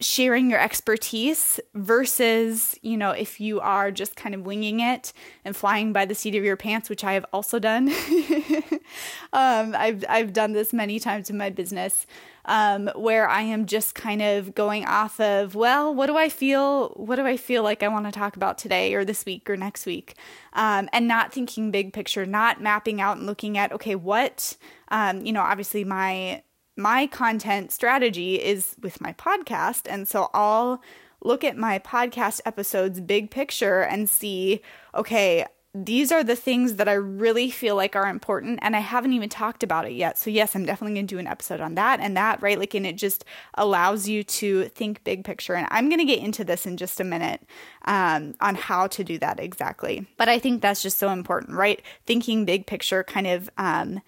sharing 0.00 0.48
your 0.48 0.58
expertise 0.58 1.60
versus, 1.74 2.78
you 2.82 2.96
know, 2.96 3.10
if 3.10 3.38
you 3.38 3.60
are 3.60 3.90
just 3.90 4.16
kind 4.16 4.34
of 4.34 4.46
winging 4.46 4.80
it 4.80 5.12
and 5.44 5.54
flying 5.54 5.92
by 5.92 6.06
the 6.06 6.14
seat 6.14 6.34
of 6.34 6.42
your 6.42 6.56
pants, 6.56 6.88
which 6.88 7.04
I 7.04 7.12
have 7.12 7.26
also 7.32 7.58
done. 7.58 7.88
um, 9.32 9.74
I've, 9.76 10.04
I've 10.08 10.32
done 10.32 10.52
this 10.52 10.72
many 10.72 10.98
times 10.98 11.28
in 11.28 11.36
my 11.36 11.50
business 11.50 12.06
um, 12.46 12.90
where 12.96 13.28
I 13.28 13.42
am 13.42 13.66
just 13.66 13.94
kind 13.94 14.22
of 14.22 14.54
going 14.54 14.86
off 14.86 15.20
of, 15.20 15.54
well, 15.54 15.94
what 15.94 16.06
do 16.06 16.16
I 16.16 16.30
feel? 16.30 16.88
What 16.90 17.16
do 17.16 17.26
I 17.26 17.36
feel 17.36 17.62
like 17.62 17.82
I 17.82 17.88
want 17.88 18.06
to 18.06 18.12
talk 18.12 18.36
about 18.36 18.56
today 18.56 18.94
or 18.94 19.04
this 19.04 19.26
week 19.26 19.50
or 19.50 19.56
next 19.56 19.84
week? 19.84 20.16
Um, 20.54 20.88
and 20.92 21.06
not 21.06 21.32
thinking 21.32 21.70
big 21.70 21.92
picture, 21.92 22.24
not 22.24 22.60
mapping 22.60 23.00
out 23.00 23.18
and 23.18 23.26
looking 23.26 23.58
at, 23.58 23.70
okay, 23.72 23.94
what, 23.94 24.56
um, 24.88 25.24
you 25.26 25.32
know, 25.32 25.42
obviously 25.42 25.84
my 25.84 26.42
my 26.76 27.06
content 27.06 27.72
strategy 27.72 28.36
is 28.36 28.76
with 28.80 29.00
my 29.00 29.12
podcast. 29.14 29.82
And 29.86 30.06
so 30.08 30.30
I'll 30.32 30.82
look 31.22 31.44
at 31.44 31.56
my 31.56 31.78
podcast 31.78 32.40
episodes 32.46 33.00
big 33.00 33.30
picture 33.30 33.82
and 33.82 34.08
see, 34.08 34.62
okay, 34.94 35.46
these 35.72 36.10
are 36.10 36.24
the 36.24 36.34
things 36.34 36.76
that 36.76 36.88
I 36.88 36.94
really 36.94 37.48
feel 37.48 37.76
like 37.76 37.94
are 37.94 38.08
important, 38.08 38.58
and 38.60 38.74
I 38.74 38.80
haven't 38.80 39.12
even 39.12 39.28
talked 39.28 39.62
about 39.62 39.86
it 39.86 39.92
yet. 39.92 40.18
So, 40.18 40.28
yes, 40.28 40.56
I'm 40.56 40.66
definitely 40.66 40.94
going 40.94 41.06
to 41.06 41.14
do 41.14 41.20
an 41.20 41.28
episode 41.28 41.60
on 41.60 41.76
that 41.76 42.00
and 42.00 42.16
that, 42.16 42.42
right? 42.42 42.58
Like, 42.58 42.74
and 42.74 42.84
it 42.84 42.96
just 42.96 43.24
allows 43.54 44.08
you 44.08 44.24
to 44.24 44.64
think 44.70 45.04
big 45.04 45.24
picture. 45.24 45.54
And 45.54 45.68
I'm 45.70 45.88
going 45.88 46.00
to 46.00 46.04
get 46.04 46.18
into 46.18 46.42
this 46.42 46.66
in 46.66 46.76
just 46.76 46.98
a 46.98 47.04
minute 47.04 47.42
um, 47.84 48.34
on 48.40 48.56
how 48.56 48.88
to 48.88 49.04
do 49.04 49.16
that 49.18 49.38
exactly. 49.38 50.08
But 50.16 50.28
I 50.28 50.40
think 50.40 50.60
that's 50.60 50.82
just 50.82 50.98
so 50.98 51.10
important, 51.10 51.56
right? 51.56 51.80
Thinking 52.04 52.44
big 52.44 52.66
picture 52.66 53.04
kind 53.04 53.28
of. 53.28 53.48
Um, 53.56 54.02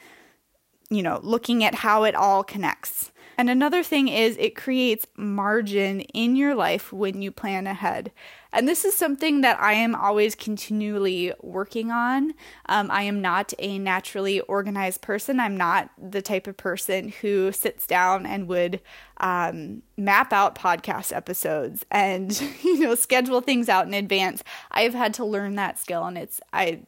you 0.93 1.03
know, 1.03 1.21
looking 1.23 1.65
at 1.65 1.77
how 1.77 2.05
it 2.05 2.15
all 2.15 2.45
connects. 2.45 3.13
And 3.39 3.49
another 3.49 3.83
thing 3.83 4.09
is 4.09 4.37
it 4.37 4.55
creates 4.55 5.07
margin 5.17 6.01
in 6.01 6.37
your 6.37 6.55
life 6.55 6.93
when 6.93 7.23
you 7.23 7.33
plan 7.33 7.67
ahead. 7.67 8.13
And 8.53 8.69
this 8.69 8.85
is 8.85 8.95
something 8.95 9.41
that 9.41 9.59
I 9.59 9.73
am 9.73 9.95
always 9.95 10.35
continually 10.35 11.33
working 11.41 11.91
on. 11.91 12.35
Um, 12.69 12.91
I 12.91 13.03
am 13.03 13.23
not 13.23 13.55
a 13.59 13.79
naturally 13.79 14.41
organized 14.41 15.01
person. 15.01 15.41
I'm 15.41 15.57
not 15.57 15.91
the 15.99 16.21
type 16.21 16.47
of 16.47 16.59
person 16.59 17.09
who 17.23 17.51
sits 17.51 17.87
down 17.87 18.27
and 18.27 18.47
would 18.49 18.83
um, 19.17 19.83
map 19.97 20.35
out 20.35 20.55
podcast 20.55 21.17
episodes 21.17 21.87
and 21.91 22.39
you 22.63 22.81
know 22.81 22.95
schedule 22.95 23.41
things 23.41 23.71
out 23.71 23.87
in 23.87 23.95
advance. 23.95 24.45
I've 24.71 24.95
had 24.95 25.15
to 25.15 25.25
learn 25.25 25.57
that 25.57 25.79
skill, 25.79 26.05
and 26.05 26.19
it's 26.19 26.41
I 26.53 26.83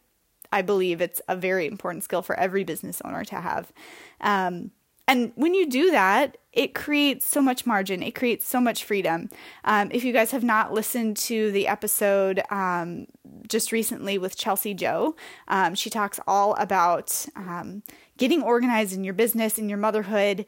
I 0.55 0.63
believe 0.63 1.01
it's 1.01 1.21
a 1.29 1.35
very 1.35 1.67
important 1.67 2.05
skill 2.05 2.23
for 2.23 2.39
every 2.39 2.63
business 2.63 3.03
owner 3.05 3.25
to 3.25 3.41
have. 3.41 3.73
Um, 4.21 4.71
and 5.09 5.33
when 5.35 5.53
you 5.53 5.69
do 5.69 5.91
that, 5.91 6.39
it 6.53 6.75
creates 6.75 7.27
so 7.27 7.43
much 7.43 7.67
margin. 7.67 8.05
It 8.05 8.15
creates 8.15 8.47
so 8.47 8.61
much 8.61 8.85
freedom. 8.85 9.29
Um, 9.65 9.91
if 9.91 10.05
you 10.05 10.13
guys 10.13 10.31
have 10.31 10.45
not 10.45 10.73
listened 10.73 11.17
to 11.17 11.51
the 11.51 11.67
episode 11.67 12.41
um, 12.51 13.09
just 13.49 13.73
recently 13.73 14.17
with 14.17 14.37
Chelsea 14.37 14.75
Joe, 14.75 15.17
um, 15.49 15.75
she 15.75 15.91
talks 15.91 16.21
all 16.27 16.55
about 16.55 17.27
um, 17.35 17.83
getting 18.17 18.41
organized 18.41 18.95
in 18.95 19.03
your 19.03 19.15
business, 19.15 19.59
in 19.59 19.69
your 19.69 19.79
motherhood, 19.79 20.47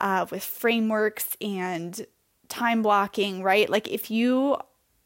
uh, 0.00 0.24
with 0.30 0.44
frameworks 0.44 1.36
and 1.40 2.06
time 2.48 2.80
blocking, 2.80 3.42
right? 3.42 3.68
Like 3.68 3.88
if 3.88 4.08
you 4.08 4.56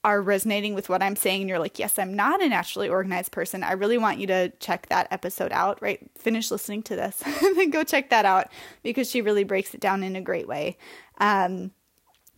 are 0.04 0.20
resonating 0.20 0.74
with 0.74 0.88
what 0.88 1.02
I'm 1.02 1.14
saying 1.14 1.42
and 1.42 1.48
you're 1.48 1.58
like, 1.58 1.78
yes, 1.78 1.98
I'm 1.98 2.14
not 2.14 2.42
a 2.42 2.48
naturally 2.48 2.88
organized 2.88 3.30
person, 3.30 3.62
I 3.62 3.72
really 3.72 3.98
want 3.98 4.18
you 4.18 4.26
to 4.28 4.50
check 4.58 4.88
that 4.88 5.06
episode 5.10 5.52
out, 5.52 5.80
right? 5.80 6.00
Finish 6.18 6.50
listening 6.50 6.82
to 6.84 6.96
this 6.96 7.22
and 7.24 7.56
then 7.56 7.70
go 7.70 7.84
check 7.84 8.10
that 8.10 8.24
out 8.24 8.48
because 8.82 9.08
she 9.08 9.22
really 9.22 9.44
breaks 9.44 9.74
it 9.74 9.80
down 9.80 10.02
in 10.02 10.16
a 10.16 10.20
great 10.20 10.48
way. 10.48 10.76
Um, 11.18 11.70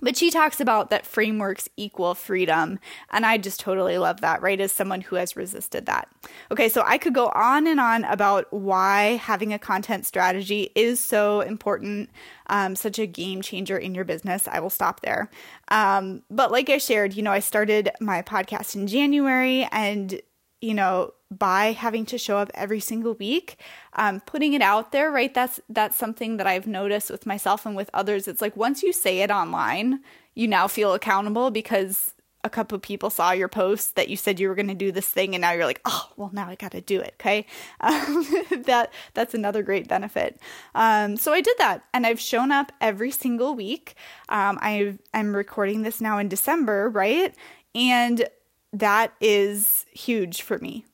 but 0.05 0.17
she 0.17 0.31
talks 0.31 0.61
about 0.61 0.91
that 0.91 1.07
frameworks 1.07 1.69
equal 1.77 2.15
freedom. 2.15 2.79
And 3.11 3.25
I 3.27 3.39
just 3.39 3.59
totally 3.59 3.99
love 3.99 4.21
that, 4.21 4.43
right? 4.43 4.61
As 4.61 4.71
someone 4.71 5.01
who 5.01 5.17
has 5.17 5.35
resisted 5.35 5.87
that. 5.87 6.09
Okay, 6.51 6.69
so 6.69 6.83
I 6.87 6.99
could 6.99 7.15
go 7.15 7.29
on 7.35 7.67
and 7.67 7.81
on 7.81 8.05
about 8.05 8.53
why 8.53 9.17
having 9.17 9.53
a 9.53 9.59
content 9.59 10.07
strategy 10.07 10.71
is 10.75 11.01
so 11.01 11.41
important, 11.41 12.11
um, 12.49 12.77
such 12.77 12.99
a 12.99 13.07
game 13.07 13.43
changer 13.43 13.79
in 13.79 13.95
your 13.95 14.05
business. 14.05 14.47
I 14.47 14.61
will 14.61 14.71
stop 14.71 15.01
there. 15.01 15.31
Um, 15.69 16.23
but 16.31 16.53
like 16.53 16.69
I 16.71 16.79
shared, 16.79 17.15
you 17.15 17.23
know, 17.23 17.33
I 17.33 17.41
started 17.41 17.91
my 18.01 18.23
podcast 18.23 18.77
in 18.77 18.87
January 18.87 19.67
and, 19.73 20.21
you 20.61 20.75
know, 20.75 21.13
by 21.39 21.73
having 21.73 22.07
to 22.07 22.19
show 22.19 22.39
up 22.39 22.51
every 22.55 22.81
single 22.81 23.15
week 23.15 23.59
um, 23.95 24.21
putting 24.21 24.53
it 24.53 24.63
out 24.63 24.93
there 24.93 25.11
right? 25.11 25.33
That's 25.35 25.61
that's 25.69 25.97
something 25.97 26.37
that 26.37 26.47
i've 26.47 26.67
noticed 26.67 27.11
with 27.11 27.27
myself 27.27 27.67
and 27.67 27.77
with 27.77 27.91
others. 27.93 28.29
It's 28.29 28.43
like 28.43 28.57
once 28.57 28.83
you 28.83 28.93
say 28.93 29.21
it 29.21 29.31
online 29.31 30.01
you 30.35 30.49
now 30.49 30.67
feel 30.67 30.95
accountable 30.95 31.51
because 31.51 32.13
a 32.43 32.51
couple 32.51 32.79
people 32.79 33.09
saw 33.09 33.31
your 33.33 33.49
post 33.49 33.97
that 33.97 34.09
you 34.09 34.17
said 34.17 34.39
you 34.39 34.49
were 34.49 34.55
going 34.55 34.69
to 34.69 34.75
do 34.75 34.93
this 34.93 35.09
thing 35.09 35.35
and 35.35 35.41
now 35.41 35.53
you're 35.53 35.65
like 35.65 35.81
oh 35.87 36.11
well 36.17 36.31
now 36.33 36.47
i 36.49 36.55
got 36.55 36.73
to 36.73 36.81
do 36.81 37.01
it 37.01 37.15
okay? 37.19 37.47
Um, 37.81 38.27
that 38.65 38.93
that's 39.15 39.35
another 39.35 39.63
great 39.63 39.89
benefit. 39.89 40.39
Um, 40.75 41.17
so 41.17 41.33
i 41.33 41.41
did 41.41 41.57
that 41.59 41.85
and 41.93 42.07
i've 42.07 42.21
shown 42.21 42.53
up 42.53 42.73
every 42.81 43.11
single 43.11 43.55
week. 43.55 43.95
Um, 44.29 44.59
i 44.61 44.99
i'm 45.13 45.35
recording 45.35 45.83
this 45.83 46.01
now 46.01 46.19
in 46.19 46.29
december 46.29 46.89
right? 46.91 47.35
And 47.75 48.29
that 48.73 49.15
is 49.21 49.87
huge 49.93 50.43
for 50.43 50.59
me 50.59 50.85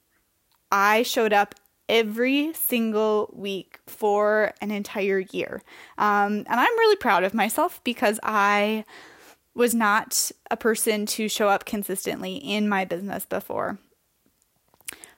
i 0.70 1.02
showed 1.02 1.32
up 1.32 1.54
every 1.88 2.52
single 2.52 3.32
week 3.32 3.80
for 3.86 4.52
an 4.60 4.70
entire 4.70 5.20
year 5.32 5.62
um, 5.98 6.32
and 6.32 6.46
i'm 6.48 6.78
really 6.78 6.96
proud 6.96 7.24
of 7.24 7.34
myself 7.34 7.80
because 7.84 8.20
i 8.22 8.84
was 9.54 9.74
not 9.74 10.30
a 10.50 10.56
person 10.56 11.06
to 11.06 11.28
show 11.28 11.48
up 11.48 11.64
consistently 11.64 12.36
in 12.36 12.68
my 12.68 12.84
business 12.84 13.26
before. 13.26 13.78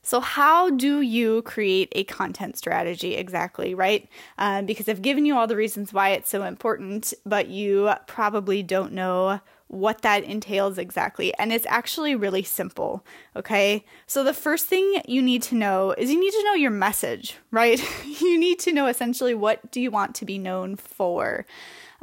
So, 0.05 0.19
how 0.19 0.71
do 0.71 1.01
you 1.01 1.43
create 1.43 1.93
a 1.93 2.03
content 2.05 2.59
strategy 2.59 3.15
exactly, 3.15 3.73
right? 3.73 4.09
Uh, 4.37 4.63
because 4.63 4.89
I've 4.89 5.01
given 5.01 5.25
you 5.25 5.37
all 5.37 5.47
the 5.47 5.55
reasons 5.55 5.93
why 5.93 6.11
it's 6.11 6.29
so 6.29 6.43
important, 6.43 7.15
but 7.25 7.47
you 7.47 7.93
probably 8.09 8.65
don't 8.65 8.93
know 8.93 9.41
what 9.73 10.03
that 10.03 10.23
entails 10.25 10.77
exactly. 10.77 11.35
And 11.39 11.51
it's 11.51 11.65
actually 11.67 12.15
really 12.15 12.43
simple, 12.43 13.05
okay? 13.35 13.85
So, 14.07 14.23
the 14.23 14.35
first 14.35 14.67
thing 14.67 15.01
you 15.09 15.23
need 15.23 15.43
to 15.45 15.55
know 15.55 15.93
is 15.93 16.11
you 16.11 16.21
need 16.21 16.33
to 16.33 16.45
know 16.45 16.55
your 16.55 16.71
message, 16.71 17.37
right? 17.51 17.83
you 18.21 18.39
need 18.39 18.59
to 18.61 18.73
know 18.73 18.87
essentially 18.87 19.35
what 19.35 19.71
do 19.73 19.81
you 19.81 19.91
want 19.91 20.15
to 20.17 20.27
be 20.27 20.39
known 20.39 20.77
for. 20.77 21.47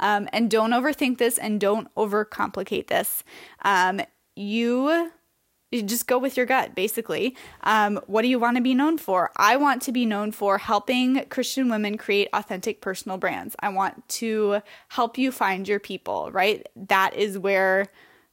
Um, 0.00 0.28
and 0.32 0.50
don't 0.50 0.72
overthink 0.72 1.18
this 1.18 1.38
and 1.38 1.60
don't 1.60 1.94
overcomplicate 1.94 2.88
this. 2.88 3.22
Um, 3.62 4.00
you 4.34 5.12
you 5.70 5.82
just 5.82 6.06
go 6.06 6.18
with 6.18 6.36
your 6.36 6.46
gut 6.46 6.74
basically. 6.74 7.36
Um, 7.62 8.00
what 8.06 8.22
do 8.22 8.28
you 8.28 8.38
want 8.38 8.56
to 8.56 8.62
be 8.62 8.74
known 8.74 8.98
for? 8.98 9.30
I 9.36 9.56
want 9.56 9.82
to 9.82 9.92
be 9.92 10.04
known 10.04 10.32
for 10.32 10.58
helping 10.58 11.24
christian 11.26 11.68
women 11.68 11.96
create 11.96 12.28
authentic 12.32 12.80
personal 12.80 13.18
brands. 13.18 13.54
I 13.60 13.68
want 13.68 14.08
to 14.20 14.62
help 14.88 15.18
you 15.18 15.32
find 15.32 15.66
your 15.68 15.80
people 15.80 16.30
right? 16.32 16.66
That 16.76 17.14
is 17.14 17.38
where 17.38 17.88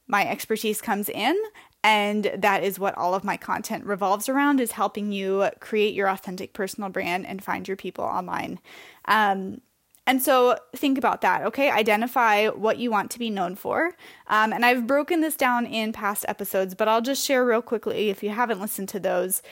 my 0.06 0.26
expertise 0.26 0.80
comes 0.80 1.08
in 1.08 1.36
and 1.84 2.32
that 2.36 2.64
is 2.64 2.78
what 2.78 2.96
all 2.96 3.14
of 3.14 3.22
my 3.22 3.36
content 3.36 3.84
revolves 3.84 4.28
around 4.28 4.60
is 4.60 4.72
helping 4.72 5.12
you 5.12 5.48
create 5.60 5.94
your 5.94 6.08
authentic 6.08 6.52
personal 6.52 6.90
brand 6.90 7.26
and 7.26 7.42
find 7.42 7.68
your 7.68 7.76
people 7.76 8.04
online. 8.04 8.58
Um, 9.04 9.60
and 10.08 10.22
so 10.22 10.56
think 10.74 10.96
about 10.96 11.20
that, 11.20 11.42
okay? 11.42 11.68
Identify 11.70 12.48
what 12.48 12.78
you 12.78 12.90
want 12.90 13.10
to 13.10 13.18
be 13.18 13.28
known 13.28 13.54
for. 13.54 13.94
Um, 14.28 14.54
and 14.54 14.64
I've 14.64 14.86
broken 14.86 15.20
this 15.20 15.36
down 15.36 15.66
in 15.66 15.92
past 15.92 16.24
episodes, 16.26 16.74
but 16.74 16.88
I'll 16.88 17.02
just 17.02 17.22
share 17.22 17.44
real 17.44 17.60
quickly 17.60 18.08
if 18.08 18.22
you 18.22 18.30
haven't 18.30 18.58
listened 18.58 18.88
to 18.88 19.00
those. 19.00 19.42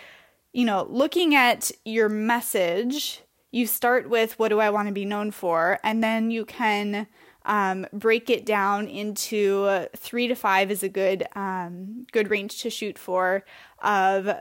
You 0.55 0.65
know, 0.65 0.87
looking 0.89 1.35
at 1.35 1.71
your 1.85 2.09
message, 2.09 3.21
you 3.53 3.67
start 3.67 4.09
with 4.09 4.39
what 4.39 4.49
do 4.49 4.59
I 4.59 4.71
want 4.71 4.89
to 4.89 4.95
be 4.95 5.05
known 5.05 5.31
for? 5.31 5.79
And 5.85 6.03
then 6.03 6.31
you 6.31 6.47
can 6.47 7.07
um, 7.45 7.87
break 7.93 8.31
it 8.31 8.47
down 8.47 8.89
into 8.89 9.87
three 9.95 10.27
to 10.27 10.35
five 10.35 10.71
is 10.71 10.83
a 10.83 10.89
good 10.89 11.27
um, 11.37 12.07
good 12.13 12.31
range 12.31 12.63
to 12.63 12.71
shoot 12.71 12.99
for 12.99 13.45
of 13.83 14.41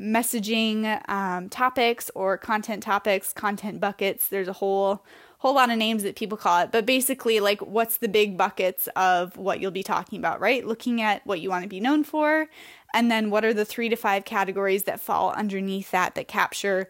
messaging 0.00 1.00
um, 1.08 1.48
topics 1.48 2.10
or 2.16 2.36
content 2.36 2.82
topics, 2.82 3.32
content 3.32 3.80
buckets. 3.80 4.28
There's 4.28 4.48
a 4.48 4.52
whole 4.52 5.04
whole 5.42 5.56
lot 5.56 5.70
of 5.70 5.76
names 5.76 6.04
that 6.04 6.14
people 6.14 6.38
call 6.38 6.60
it, 6.60 6.70
but 6.70 6.86
basically, 6.86 7.40
like, 7.40 7.60
what's 7.62 7.96
the 7.96 8.06
big 8.06 8.38
buckets 8.38 8.88
of 8.94 9.36
what 9.36 9.58
you'll 9.58 9.72
be 9.72 9.82
talking 9.82 10.20
about, 10.20 10.40
right? 10.40 10.64
Looking 10.64 11.02
at 11.02 11.26
what 11.26 11.40
you 11.40 11.50
want 11.50 11.64
to 11.64 11.68
be 11.68 11.80
known 11.80 12.04
for, 12.04 12.46
and 12.94 13.10
then 13.10 13.28
what 13.28 13.44
are 13.44 13.52
the 13.52 13.64
three 13.64 13.88
to 13.88 13.96
five 13.96 14.24
categories 14.24 14.84
that 14.84 15.00
fall 15.00 15.32
underneath 15.32 15.90
that 15.90 16.14
that 16.14 16.28
capture 16.28 16.88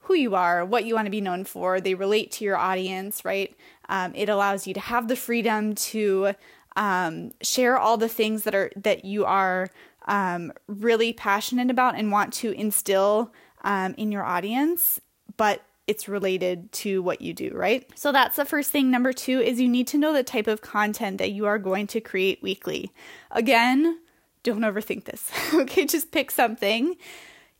who 0.00 0.14
you 0.14 0.34
are, 0.34 0.64
what 0.64 0.84
you 0.84 0.92
want 0.96 1.06
to 1.06 1.10
be 1.10 1.20
known 1.20 1.44
for. 1.44 1.80
They 1.80 1.94
relate 1.94 2.32
to 2.32 2.44
your 2.44 2.56
audience, 2.56 3.24
right? 3.24 3.54
Um, 3.88 4.12
it 4.16 4.28
allows 4.28 4.66
you 4.66 4.74
to 4.74 4.80
have 4.80 5.06
the 5.06 5.14
freedom 5.14 5.76
to 5.76 6.32
um, 6.74 7.30
share 7.42 7.78
all 7.78 7.96
the 7.96 8.08
things 8.08 8.42
that 8.42 8.56
are 8.56 8.72
that 8.74 9.04
you 9.04 9.24
are 9.24 9.70
um, 10.08 10.52
really 10.66 11.12
passionate 11.12 11.70
about 11.70 11.94
and 11.94 12.10
want 12.10 12.32
to 12.32 12.50
instill 12.50 13.32
um, 13.62 13.94
in 13.96 14.10
your 14.10 14.24
audience, 14.24 15.00
but 15.36 15.62
it's 15.86 16.08
related 16.08 16.72
to 16.72 17.02
what 17.02 17.20
you 17.20 17.34
do, 17.34 17.50
right? 17.54 17.86
So 17.94 18.10
that's 18.12 18.36
the 18.36 18.44
first 18.44 18.70
thing. 18.70 18.90
Number 18.90 19.12
two 19.12 19.40
is 19.40 19.60
you 19.60 19.68
need 19.68 19.86
to 19.88 19.98
know 19.98 20.12
the 20.12 20.22
type 20.22 20.46
of 20.46 20.62
content 20.62 21.18
that 21.18 21.32
you 21.32 21.46
are 21.46 21.58
going 21.58 21.86
to 21.88 22.00
create 22.00 22.42
weekly. 22.42 22.90
Again, 23.30 23.98
don't 24.42 24.60
overthink 24.60 25.04
this. 25.04 25.30
okay, 25.54 25.84
just 25.84 26.10
pick 26.10 26.30
something, 26.30 26.96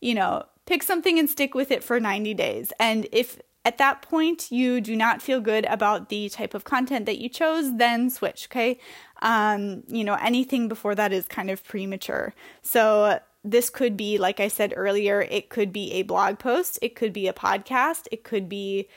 you 0.01 0.15
know, 0.15 0.43
pick 0.65 0.81
something 0.81 1.19
and 1.19 1.29
stick 1.29 1.53
with 1.53 1.71
it 1.71 1.83
for 1.83 1.99
90 1.99 2.33
days. 2.33 2.73
And 2.79 3.07
if 3.11 3.39
at 3.63 3.77
that 3.79 4.01
point 4.03 4.51
you 4.51 4.79
do 4.79 4.95
not 4.95 5.21
feel 5.21 5.41
good 5.41 5.65
about 5.65 6.09
the 6.09 6.29
type 6.29 6.53
of 6.53 6.63
content 6.63 7.07
that 7.07 7.17
you 7.17 7.29
chose, 7.29 7.75
then 7.77 8.09
switch, 8.09 8.47
okay? 8.49 8.79
Um, 9.21 9.83
you 9.87 10.03
know, 10.03 10.15
anything 10.15 10.67
before 10.67 10.95
that 10.95 11.11
is 11.11 11.27
kind 11.27 11.49
of 11.49 11.63
premature. 11.63 12.33
So 12.61 13.19
this 13.45 13.69
could 13.69 13.95
be, 13.95 14.17
like 14.17 14.39
I 14.39 14.47
said 14.47 14.73
earlier, 14.75 15.21
it 15.21 15.49
could 15.49 15.71
be 15.71 15.93
a 15.93 16.01
blog 16.01 16.39
post, 16.39 16.79
it 16.81 16.95
could 16.95 17.13
be 17.13 17.27
a 17.27 17.33
podcast, 17.33 18.07
it 18.11 18.23
could 18.23 18.49
be 18.49 18.89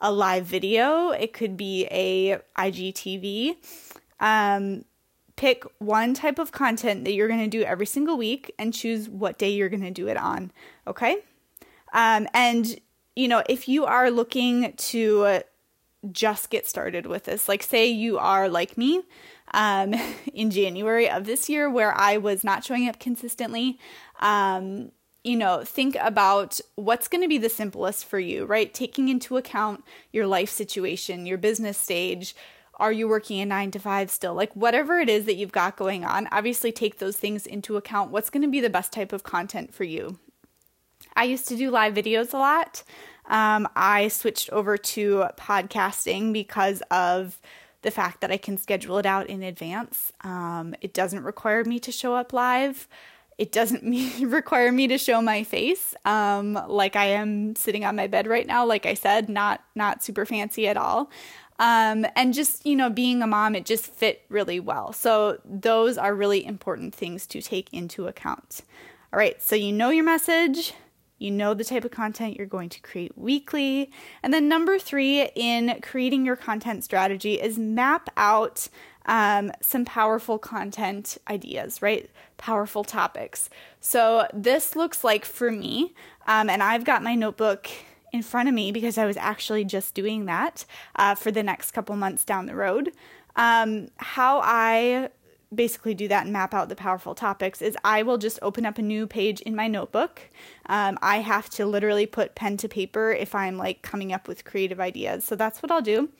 a 0.00 0.12
live 0.12 0.46
video, 0.46 1.10
it 1.10 1.32
could 1.32 1.56
be 1.56 1.86
a 1.90 2.38
IGTV. 2.56 3.56
Um, 4.20 4.84
pick 5.34 5.64
one 5.78 6.14
type 6.14 6.38
of 6.38 6.52
content 6.52 7.04
that 7.04 7.14
you're 7.14 7.26
going 7.26 7.40
to 7.40 7.48
do 7.48 7.64
every 7.64 7.86
single 7.86 8.16
week 8.16 8.52
and 8.58 8.72
choose 8.72 9.08
what 9.08 9.38
day 9.38 9.50
you're 9.50 9.68
going 9.68 9.82
to 9.82 9.90
do 9.90 10.06
it 10.06 10.16
on. 10.16 10.52
Okay. 10.86 11.16
Um, 11.92 12.28
and, 12.32 12.78
you 13.16 13.26
know, 13.26 13.42
if 13.48 13.68
you 13.68 13.86
are 13.86 14.10
looking 14.10 14.72
to 14.74 15.40
just 16.12 16.50
get 16.50 16.68
started 16.68 17.06
with 17.06 17.24
this, 17.24 17.48
like 17.48 17.62
say 17.62 17.86
you 17.88 18.18
are 18.18 18.48
like 18.48 18.78
me, 18.78 19.02
um, 19.52 19.94
in 20.34 20.50
January 20.50 21.08
of 21.08 21.24
this 21.24 21.48
year 21.48 21.68
where 21.70 21.96
I 21.96 22.16
was 22.16 22.44
not 22.44 22.64
showing 22.64 22.88
up 22.88 22.98
consistently. 22.98 23.78
Um, 24.20 24.92
you 25.22 25.36
know, 25.36 25.62
think 25.64 25.96
about 26.00 26.60
what's 26.76 27.08
going 27.08 27.20
to 27.20 27.28
be 27.28 27.38
the 27.38 27.50
simplest 27.50 28.06
for 28.06 28.18
you, 28.18 28.46
right? 28.46 28.72
Taking 28.72 29.08
into 29.08 29.36
account 29.36 29.84
your 30.12 30.26
life 30.26 30.48
situation, 30.48 31.26
your 31.26 31.38
business 31.38 31.76
stage. 31.76 32.34
Are 32.76 32.92
you 32.92 33.06
working 33.06 33.40
a 33.40 33.46
nine 33.46 33.70
to 33.72 33.78
five 33.78 34.10
still? 34.10 34.32
Like, 34.32 34.56
whatever 34.56 34.98
it 34.98 35.10
is 35.10 35.26
that 35.26 35.34
you've 35.34 35.52
got 35.52 35.76
going 35.76 36.06
on, 36.06 36.28
obviously 36.32 36.72
take 36.72 36.98
those 36.98 37.18
things 37.18 37.46
into 37.46 37.76
account. 37.76 38.10
What's 38.10 38.30
going 38.30 38.42
to 38.42 38.48
be 38.48 38.60
the 38.60 38.70
best 38.70 38.92
type 38.92 39.12
of 39.12 39.22
content 39.22 39.74
for 39.74 39.84
you? 39.84 40.18
I 41.14 41.24
used 41.24 41.48
to 41.48 41.56
do 41.56 41.70
live 41.70 41.92
videos 41.92 42.32
a 42.32 42.38
lot. 42.38 42.82
Um, 43.26 43.68
I 43.76 44.08
switched 44.08 44.50
over 44.50 44.78
to 44.78 45.26
podcasting 45.36 46.32
because 46.32 46.82
of 46.90 47.38
the 47.82 47.90
fact 47.90 48.20
that 48.20 48.30
I 48.30 48.36
can 48.36 48.58
schedule 48.58 48.98
it 48.98 49.06
out 49.06 49.28
in 49.28 49.42
advance. 49.42 50.12
Um, 50.22 50.74
it 50.80 50.92
doesn't 50.92 51.22
require 51.24 51.64
me 51.64 51.78
to 51.80 51.92
show 51.92 52.14
up 52.14 52.32
live. 52.32 52.88
It 53.38 53.52
doesn't 53.52 53.82
require 54.30 54.70
me 54.70 54.86
to 54.88 54.98
show 54.98 55.22
my 55.22 55.44
face, 55.44 55.94
um, 56.04 56.58
like 56.68 56.94
I 56.94 57.06
am 57.06 57.56
sitting 57.56 57.84
on 57.84 57.96
my 57.96 58.06
bed 58.06 58.26
right 58.26 58.46
now. 58.46 58.66
Like 58.66 58.84
I 58.84 58.94
said, 58.94 59.28
not 59.28 59.64
not 59.74 60.04
super 60.04 60.26
fancy 60.26 60.68
at 60.68 60.76
all. 60.76 61.10
Um, 61.58 62.06
and 62.16 62.32
just 62.32 62.66
you 62.66 62.76
know, 62.76 62.90
being 62.90 63.22
a 63.22 63.26
mom, 63.26 63.54
it 63.54 63.64
just 63.64 63.86
fit 63.86 64.24
really 64.28 64.60
well. 64.60 64.92
So 64.92 65.38
those 65.44 65.96
are 65.96 66.14
really 66.14 66.44
important 66.44 66.94
things 66.94 67.26
to 67.28 67.40
take 67.40 67.72
into 67.72 68.06
account. 68.06 68.62
All 69.12 69.18
right, 69.18 69.42
so 69.42 69.56
you 69.56 69.72
know 69.72 69.90
your 69.90 70.04
message, 70.04 70.74
you 71.20 71.30
know 71.30 71.54
the 71.54 71.64
type 71.64 71.84
of 71.84 71.90
content 71.92 72.36
you're 72.36 72.46
going 72.46 72.70
to 72.70 72.80
create 72.80 73.16
weekly. 73.16 73.92
And 74.22 74.34
then, 74.34 74.48
number 74.48 74.78
three 74.78 75.30
in 75.36 75.78
creating 75.82 76.26
your 76.26 76.34
content 76.34 76.82
strategy 76.82 77.34
is 77.34 77.58
map 77.58 78.08
out 78.16 78.68
um, 79.06 79.52
some 79.60 79.84
powerful 79.84 80.38
content 80.38 81.18
ideas, 81.28 81.82
right? 81.82 82.10
Powerful 82.38 82.82
topics. 82.82 83.50
So, 83.80 84.26
this 84.32 84.74
looks 84.74 85.04
like 85.04 85.24
for 85.24 85.52
me, 85.52 85.94
um, 86.26 86.50
and 86.50 86.62
I've 86.62 86.84
got 86.84 87.02
my 87.02 87.14
notebook 87.14 87.68
in 88.12 88.22
front 88.22 88.48
of 88.48 88.54
me 88.54 88.72
because 88.72 88.98
I 88.98 89.06
was 89.06 89.16
actually 89.16 89.64
just 89.64 89.94
doing 89.94 90.24
that 90.24 90.64
uh, 90.96 91.14
for 91.14 91.30
the 91.30 91.42
next 91.42 91.70
couple 91.72 91.94
months 91.96 92.24
down 92.24 92.46
the 92.46 92.56
road. 92.56 92.92
Um, 93.36 93.88
how 93.98 94.40
I 94.42 95.10
basically 95.54 95.94
do 95.94 96.08
that 96.08 96.24
and 96.24 96.32
map 96.32 96.54
out 96.54 96.68
the 96.68 96.76
powerful 96.76 97.14
topics 97.14 97.60
is 97.60 97.76
I 97.84 98.02
will 98.02 98.18
just 98.18 98.38
open 98.40 98.64
up 98.64 98.78
a 98.78 98.82
new 98.82 99.06
page 99.06 99.40
in 99.40 99.56
my 99.56 99.66
notebook. 99.66 100.22
Um, 100.66 100.98
I 101.02 101.18
have 101.18 101.50
to 101.50 101.66
literally 101.66 102.06
put 102.06 102.34
pen 102.34 102.56
to 102.58 102.68
paper 102.68 103.10
if 103.10 103.34
I'm 103.34 103.56
like 103.56 103.82
coming 103.82 104.12
up 104.12 104.28
with 104.28 104.44
creative 104.44 104.80
ideas. 104.80 105.24
So 105.24 105.34
that's 105.34 105.62
what 105.62 105.72
I'll 105.72 105.82
do. 105.82 106.10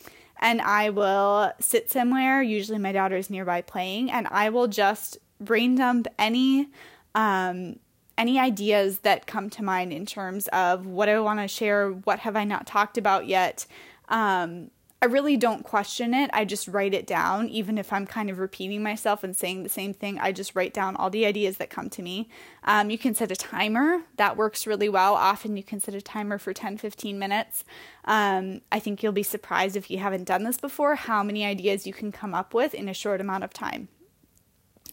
And 0.41 0.61
I 0.61 0.91
will 0.91 1.53
sit 1.61 1.91
somewhere, 1.91 2.43
usually 2.43 2.79
my 2.79 2.93
daughter 2.93 3.17
is 3.17 3.29
nearby 3.29 3.61
playing, 3.61 4.11
and 4.11 4.27
I 4.31 4.49
will 4.49 4.69
just 4.69 5.19
brain 5.39 5.75
dump 5.75 6.09
any 6.19 6.69
um, 7.15 7.79
any 8.17 8.39
ideas 8.39 9.01
that 9.01 9.27
come 9.27 9.49
to 9.51 9.65
mind 9.65 9.93
in 9.93 10.07
terms 10.07 10.49
of 10.49 10.87
what 10.87 11.09
I 11.09 11.19
want 11.21 11.41
to 11.41 11.49
share, 11.49 11.91
what 11.91 12.21
have 12.21 12.37
I 12.37 12.45
not 12.45 12.67
talked 12.67 12.99
about 12.99 13.27
yet. 13.27 13.67
Um, 14.09 14.71
I 15.03 15.07
really 15.07 15.39
don't 15.39 15.65
question 15.65 16.13
it. 16.13 16.29
I 16.35 16.45
just 16.45 16.69
write 16.69 16.93
it 16.93 17.07
down, 17.07 17.49
even 17.49 17.79
if 17.79 17.91
I'm 17.91 18.07
kind 18.07 18.29
of 18.29 18.39
repeating 18.39 18.83
myself 18.83 19.25
and 19.25 19.35
saying 19.35 19.63
the 19.63 19.71
same 19.71 19.95
thing. 19.95 20.19
I 20.19 20.31
just 20.31 20.55
write 20.55 20.75
down 20.75 20.95
all 20.95 21.09
the 21.09 21.25
ideas 21.25 21.57
that 21.57 21.71
come 21.71 21.89
to 21.91 22.03
me. 22.03 22.29
Um, 22.65 22.91
you 22.91 22.99
can 22.99 23.15
set 23.15 23.33
a 23.33 23.37
timer, 23.37 24.03
that 24.17 24.37
works 24.37 24.67
really 24.67 24.91
well. 24.91 25.15
Often 25.15 25.57
you 25.57 25.63
can 25.63 25.81
set 25.81 25.95
a 25.95 26.03
timer 26.03 26.37
for 26.37 26.53
10 26.53 26.77
15 26.77 27.19
minutes. 27.19 27.65
Um, 28.05 28.61
I 28.71 28.79
think 28.79 29.03
you'll 29.03 29.13
be 29.13 29.23
surprised 29.23 29.75
if 29.75 29.91
you 29.91 29.97
haven't 29.99 30.25
done 30.25 30.45
this 30.45 30.59
before 30.59 30.97
how 30.97 31.23
many 31.23 31.47
ideas 31.47 31.87
you 31.87 31.95
can 31.95 32.13
come 32.13 32.35
up 32.35 32.53
with 32.53 32.75
in 32.75 32.87
a 32.87 32.95
short 32.95 33.23
amount 33.23 33.45
of 33.45 33.55
time. 33.55 33.89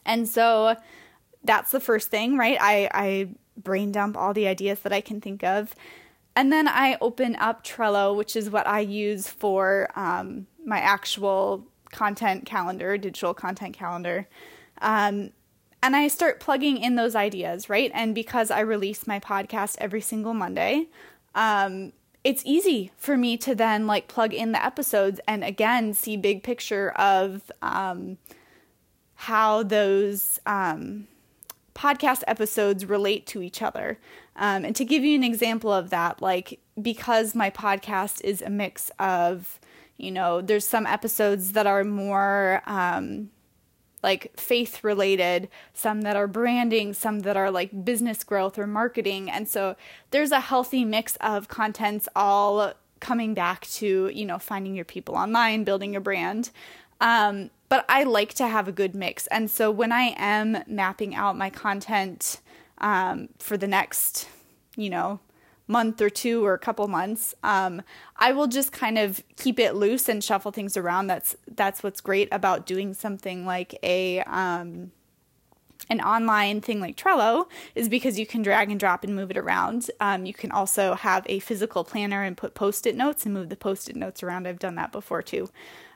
And 0.06 0.30
so 0.30 0.78
that's 1.44 1.72
the 1.72 1.82
first 1.82 2.10
thing, 2.10 2.38
right? 2.38 2.58
I, 2.62 2.90
I 2.94 3.30
brain 3.58 3.92
dump 3.92 4.16
all 4.16 4.34
the 4.34 4.48
ideas 4.48 4.80
that 4.82 4.94
I 4.94 5.02
can 5.02 5.20
think 5.20 5.44
of. 5.44 5.76
And 6.38 6.54
then 6.54 6.68
I 6.68 7.00
open 7.02 7.36
up 7.38 7.64
Trello, 7.64 8.16
which 8.16 8.36
is 8.36 8.48
what 8.52 8.68
I 8.68 8.82
use 8.82 9.28
for 9.28 9.90
um, 9.96 10.46
my 10.64 10.78
actual 10.78 11.66
content 11.92 12.46
calendar, 12.46 12.96
digital 12.96 13.34
content 13.34 13.76
calendar. 13.76 14.28
Um, 14.80 15.32
and 15.82 15.96
I 15.96 16.08
start 16.08 16.40
plugging 16.40 16.78
in 16.78 16.96
those 16.96 17.16
ideas, 17.16 17.70
right? 17.70 17.90
And 17.92 18.14
because 18.14 18.52
I 18.52 18.60
release 18.60 19.08
my 19.08 19.20
podcast 19.20 19.78
every 19.80 20.00
single 20.00 20.36
Monday, 20.36 20.90
um, 21.34 21.92
it's 22.24 22.44
easy 22.46 22.92
for 22.98 23.18
me 23.18 23.36
to 23.38 23.56
then 23.56 23.88
like 23.88 24.08
plug 24.08 24.32
in 24.32 24.52
the 24.52 24.64
episodes 24.64 25.20
and 25.28 25.44
again 25.44 25.96
see 25.96 26.18
big 26.18 26.44
picture 26.44 26.92
of 26.92 27.52
um, 27.64 28.20
how 29.16 29.64
those 29.64 30.40
um, 30.46 31.08
podcast 31.78 32.24
episodes 32.28 32.86
relate 32.86 33.28
to 33.28 33.42
each 33.42 33.62
other. 33.62 34.00
Um, 34.36 34.66
and 34.66 34.76
to 34.76 34.84
give 34.84 35.04
you 35.04 35.16
an 35.16 35.24
example 35.24 35.72
of 35.72 35.90
that, 35.92 36.22
like 36.22 36.60
because 36.82 37.36
my 37.36 37.50
podcast 37.50 38.22
is 38.24 38.42
a 38.42 38.50
mix 38.50 38.92
of, 39.00 39.60
you 39.98 40.12
know, 40.12 40.42
there's 40.42 40.68
some 40.68 40.86
episodes 40.88 41.54
that 41.54 41.68
are 41.68 41.84
more 41.84 42.62
um, 42.66 43.30
like 44.04 44.38
faith 44.40 44.84
related, 44.84 45.50
some 45.74 46.02
that 46.02 46.16
are 46.16 46.28
branding, 46.28 46.94
some 46.94 47.22
that 47.22 47.38
are 47.38 47.52
like 47.52 47.86
business 47.86 48.24
growth 48.24 48.58
or 48.58 48.68
marketing. 48.68 49.30
And 49.30 49.48
so 49.48 49.76
there's 50.12 50.32
a 50.32 50.40
healthy 50.40 50.86
mix 50.86 51.16
of 51.18 51.48
contents 51.48 52.08
all 52.16 52.74
coming 53.00 53.34
back 53.34 53.68
to, 53.68 54.10
you 54.14 54.26
know, 54.26 54.40
finding 54.40 54.76
your 54.76 54.86
people 54.86 55.16
online, 55.16 55.64
building 55.64 55.92
your 55.92 56.02
brand. 56.02 56.50
Um, 57.02 57.50
but 57.70 57.86
I 57.90 58.04
like 58.04 58.34
to 58.36 58.48
have 58.48 58.68
a 58.68 58.72
good 58.72 58.96
mix. 58.96 59.28
And 59.28 59.52
so 59.52 59.70
when 59.70 59.92
I 59.92 60.16
am 60.18 60.64
mapping 60.68 61.16
out 61.16 61.38
my 61.38 61.50
content 61.50 62.40
um, 62.78 63.30
for 63.40 63.58
the 63.58 63.68
next, 63.68 64.28
you 64.76 64.90
know, 64.90 65.20
month 65.68 66.02
or 66.02 66.10
two 66.10 66.46
or 66.46 66.54
a 66.54 66.60
couple 66.60 66.88
months, 66.88 67.36
um, 67.44 67.82
I 68.16 68.32
will 68.32 68.48
just 68.48 68.72
kind 68.72 68.98
of 68.98 69.22
keep 69.36 69.60
it 69.60 69.76
loose 69.76 70.08
and 70.08 70.24
shuffle 70.24 70.52
things 70.52 70.78
around. 70.78 71.08
That's 71.08 71.36
that's 71.56 71.84
what's 71.84 72.00
great 72.00 72.30
about 72.32 72.66
doing 72.66 72.94
something 72.94 73.46
like 73.46 73.78
a 73.84 74.22
um, 74.22 74.92
an 75.90 76.02
online 76.02 76.62
thing 76.62 76.80
like 76.80 76.98
Trello 76.98 77.48
is 77.76 77.88
because 77.90 78.18
you 78.18 78.26
can 78.26 78.42
drag 78.42 78.72
and 78.72 78.80
drop 78.80 79.04
and 79.04 79.16
move 79.16 79.32
it 79.32 79.38
around. 79.38 79.90
Um, 80.00 80.26
you 80.26 80.34
can 80.34 80.52
also 80.52 80.96
have 80.96 81.24
a 81.28 81.40
physical 81.40 81.84
planner 81.84 82.24
and 82.24 82.36
put 82.36 82.54
post 82.54 82.86
it 82.86 82.96
notes 82.96 83.26
and 83.26 83.34
move 83.34 83.50
the 83.50 83.56
post 83.56 83.90
it 83.90 83.96
notes 83.96 84.24
around. 84.24 84.48
I've 84.48 84.60
done 84.60 84.76
that 84.76 84.92
before 84.92 85.22
too. 85.22 85.50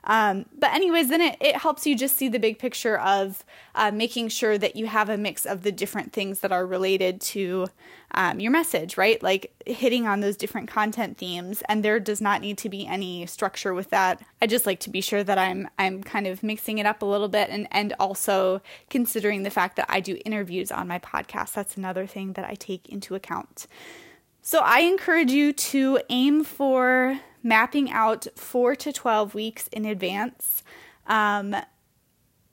Um, 0.04 0.46
but, 0.58 0.74
anyways, 0.74 1.10
then 1.10 1.22
it, 1.22 1.38
it 1.40 1.58
helps 1.58 1.86
you 1.86 1.96
just 1.96 2.18
see 2.18 2.28
the 2.28 2.40
big 2.40 2.58
picture 2.58 2.98
of 2.98 3.46
uh, 3.76 3.92
making 3.92 4.30
sure 4.30 4.58
that 4.58 4.76
you 4.76 4.88
have 4.88 5.10
a 5.10 5.18
mix 5.18 5.46
of 5.46 5.64
the 5.64 5.72
different 5.72 6.12
things 6.12 6.40
that 6.40 6.52
are 6.52 6.66
related 6.66 7.22
to 7.22 7.68
um, 8.14 8.40
your 8.40 8.52
message, 8.52 8.98
right? 8.98 9.22
Like 9.22 9.54
hitting 9.66 10.08
on 10.08 10.20
those 10.20 10.36
different 10.36 10.70
content 10.70 11.18
themes. 11.18 11.64
And 11.70 11.84
there 11.84 12.00
does 12.00 12.20
not 12.20 12.42
need 12.42 12.58
to 12.60 12.70
be 12.70 12.86
any 12.86 13.26
structure 13.26 13.74
with 13.74 13.90
that. 13.92 14.22
I 14.42 14.48
just 14.48 14.66
like 14.66 14.80
to 14.82 14.90
be 14.90 15.02
sure 15.02 15.24
that 15.24 15.38
I'm 15.38 15.70
I'm 15.78 16.04
kind 16.04 16.28
of 16.28 16.44
mixing 16.44 16.78
it 16.78 16.86
up 16.86 17.02
a 17.02 17.06
little 17.06 17.30
bit 17.30 17.50
and, 17.50 17.68
and 17.72 17.94
also 18.00 18.62
considering 18.90 19.44
the 19.44 19.50
fact 19.50 19.76
that 19.78 19.86
I 19.88 20.00
do 20.00 20.20
interviews 20.26 20.72
on 20.72 20.88
my 20.88 21.00
podcast. 21.00 21.54
That's 21.54 21.78
another 21.78 22.06
thing 22.06 22.34
that 22.34 22.46
I 22.46 22.56
take 22.56 22.90
into 22.90 23.16
account. 23.16 23.68
So 24.42 24.60
I 24.60 24.80
encourage 24.80 25.32
you 25.32 25.54
to 25.54 26.00
aim 26.10 26.44
for 26.44 27.20
mapping 27.44 27.92
out 27.92 28.28
four 28.36 28.76
to 28.76 28.94
12 28.94 29.34
weeks 29.34 29.68
in 29.68 29.86
advance. 29.86 30.64
Um, 31.08 31.56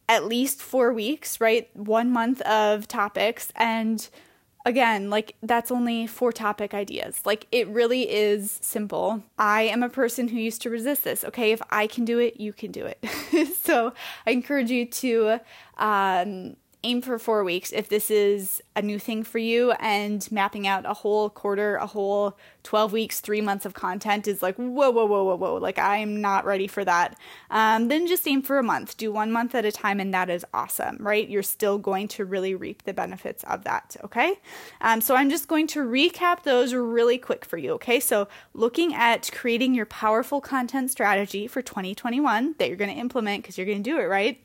at 0.08 0.24
least 0.24 0.62
four 0.62 0.92
weeks, 0.92 1.40
right? 1.40 1.68
One 1.76 2.10
month 2.10 2.40
of 2.42 2.88
topics. 2.88 3.52
And 3.56 4.08
again, 4.64 5.10
like 5.10 5.36
that's 5.42 5.70
only 5.70 6.06
four 6.06 6.32
topic 6.32 6.74
ideas. 6.74 7.20
Like 7.24 7.46
it 7.52 7.68
really 7.68 8.10
is 8.10 8.58
simple. 8.62 9.22
I 9.38 9.62
am 9.62 9.82
a 9.82 9.88
person 9.88 10.28
who 10.28 10.38
used 10.38 10.62
to 10.62 10.70
resist 10.70 11.04
this. 11.04 11.24
Okay, 11.24 11.52
if 11.52 11.60
I 11.70 11.86
can 11.86 12.04
do 12.04 12.18
it, 12.18 12.40
you 12.40 12.52
can 12.52 12.72
do 12.72 12.86
it. 12.86 13.04
so 13.62 13.92
I 14.26 14.30
encourage 14.30 14.70
you 14.70 14.86
to 14.86 15.40
um, 15.76 16.56
aim 16.84 17.02
for 17.02 17.18
four 17.18 17.42
weeks 17.42 17.72
if 17.72 17.88
this 17.88 18.10
is 18.10 18.62
a 18.76 18.82
new 18.82 18.98
thing 19.00 19.24
for 19.24 19.38
you 19.38 19.72
and 19.72 20.30
mapping 20.30 20.66
out 20.66 20.86
a 20.86 20.94
whole 20.94 21.28
quarter, 21.28 21.74
a 21.76 21.86
whole 21.86 22.36
12 22.62 22.92
weeks, 22.92 23.20
three 23.20 23.40
months 23.40 23.66
of 23.66 23.74
content 23.74 24.28
is 24.28 24.42
like, 24.42 24.54
whoa, 24.56 24.90
whoa, 24.90 25.04
whoa, 25.06 25.24
whoa, 25.24 25.36
whoa. 25.36 25.56
Like, 25.56 25.78
I 25.78 25.96
am 25.96 26.20
not 26.20 26.44
ready 26.44 26.68
for 26.68 26.84
that. 26.84 27.18
Um, 27.50 27.88
then 27.88 28.06
just 28.06 28.28
aim 28.28 28.42
for 28.42 28.58
a 28.58 28.62
month. 28.62 28.96
Do 28.96 29.10
one 29.10 29.32
month 29.32 29.56
at 29.56 29.64
a 29.64 29.72
time, 29.72 29.98
and 29.98 30.14
that 30.14 30.30
is 30.30 30.44
awesome, 30.54 30.98
right? 31.00 31.28
You're 31.28 31.42
still 31.42 31.78
going 31.78 32.06
to 32.08 32.24
really 32.24 32.54
reap 32.54 32.84
the 32.84 32.92
benefits 32.92 33.42
of 33.44 33.64
that, 33.64 33.96
okay? 34.04 34.38
Um, 34.80 35.00
so 35.00 35.16
I'm 35.16 35.30
just 35.30 35.48
going 35.48 35.66
to 35.68 35.80
recap 35.80 36.44
those 36.44 36.74
really 36.74 37.18
quick 37.18 37.44
for 37.44 37.58
you, 37.58 37.72
okay? 37.72 37.98
So, 37.98 38.28
looking 38.54 38.94
at 38.94 39.30
creating 39.32 39.74
your 39.74 39.86
powerful 39.86 40.40
content 40.40 40.90
strategy 40.92 41.48
for 41.48 41.62
2021 41.62 42.54
that 42.58 42.68
you're 42.68 42.76
going 42.76 42.94
to 42.94 43.00
implement 43.00 43.42
because 43.42 43.58
you're 43.58 43.66
going 43.66 43.82
to 43.82 43.90
do 43.90 43.98
it, 43.98 44.04
right? 44.04 44.40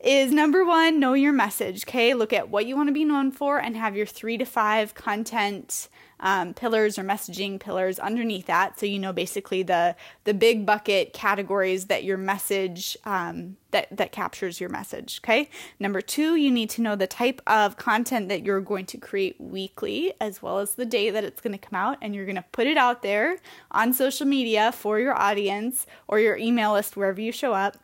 Is 0.00 0.32
number 0.32 0.64
one, 0.64 1.00
know 1.00 1.14
your 1.14 1.32
message. 1.32 1.84
Okay, 1.84 2.14
look 2.14 2.32
at 2.32 2.48
what 2.48 2.66
you 2.66 2.76
want 2.76 2.88
to 2.88 2.92
be 2.92 3.04
known 3.04 3.30
for 3.32 3.58
and 3.58 3.76
have 3.76 3.96
your 3.96 4.06
three 4.06 4.38
to 4.38 4.44
five 4.44 4.94
content 4.94 5.88
um, 6.20 6.52
pillars 6.52 6.98
or 6.98 7.04
messaging 7.04 7.60
pillars 7.60 7.98
underneath 8.00 8.46
that, 8.46 8.78
so 8.78 8.86
you 8.86 8.98
know 8.98 9.12
basically 9.12 9.62
the 9.62 9.94
the 10.24 10.34
big 10.34 10.66
bucket 10.66 11.12
categories 11.12 11.86
that 11.86 12.02
your 12.02 12.16
message 12.16 12.96
um, 13.04 13.56
that 13.70 13.96
that 13.96 14.10
captures 14.10 14.60
your 14.60 14.68
message. 14.68 15.20
Okay. 15.22 15.48
Number 15.78 16.00
two, 16.00 16.34
you 16.34 16.50
need 16.50 16.70
to 16.70 16.82
know 16.82 16.96
the 16.96 17.06
type 17.06 17.40
of 17.46 17.76
content 17.76 18.28
that 18.30 18.44
you're 18.44 18.60
going 18.60 18.86
to 18.86 18.98
create 18.98 19.40
weekly, 19.40 20.12
as 20.20 20.42
well 20.42 20.58
as 20.58 20.74
the 20.74 20.86
day 20.86 21.10
that 21.10 21.22
it's 21.22 21.40
going 21.40 21.56
to 21.56 21.58
come 21.58 21.78
out, 21.78 21.98
and 22.02 22.14
you're 22.14 22.26
going 22.26 22.34
to 22.34 22.44
put 22.50 22.66
it 22.66 22.76
out 22.76 23.02
there 23.02 23.38
on 23.70 23.92
social 23.92 24.26
media 24.26 24.72
for 24.72 24.98
your 24.98 25.16
audience 25.16 25.86
or 26.08 26.18
your 26.18 26.36
email 26.36 26.72
list 26.72 26.96
wherever 26.96 27.20
you 27.20 27.30
show 27.30 27.52
up, 27.52 27.76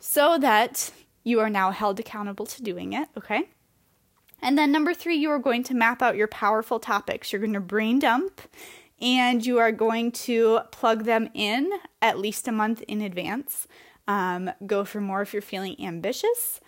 so 0.00 0.36
that 0.38 0.90
you 1.28 1.40
are 1.40 1.50
now 1.50 1.70
held 1.70 2.00
accountable 2.00 2.46
to 2.46 2.62
doing 2.62 2.94
it, 2.94 3.08
okay? 3.16 3.48
And 4.40 4.56
then 4.56 4.72
number 4.72 4.94
three, 4.94 5.16
you 5.16 5.30
are 5.30 5.38
going 5.38 5.62
to 5.64 5.74
map 5.74 6.00
out 6.00 6.16
your 6.16 6.28
powerful 6.28 6.80
topics. 6.80 7.32
You're 7.32 7.40
going 7.40 7.52
to 7.54 7.60
brain 7.60 7.98
dump 7.98 8.40
and 9.00 9.44
you 9.44 9.58
are 9.58 9.72
going 9.72 10.12
to 10.12 10.60
plug 10.70 11.04
them 11.04 11.28
in 11.34 11.70
at 12.00 12.18
least 12.18 12.48
a 12.48 12.52
month 12.52 12.82
in 12.88 13.00
advance. 13.00 13.66
Um, 14.06 14.50
go 14.66 14.84
for 14.84 15.00
more 15.00 15.22
if 15.22 15.32
you're 15.32 15.42
feeling 15.42 15.76
ambitious. 15.84 16.60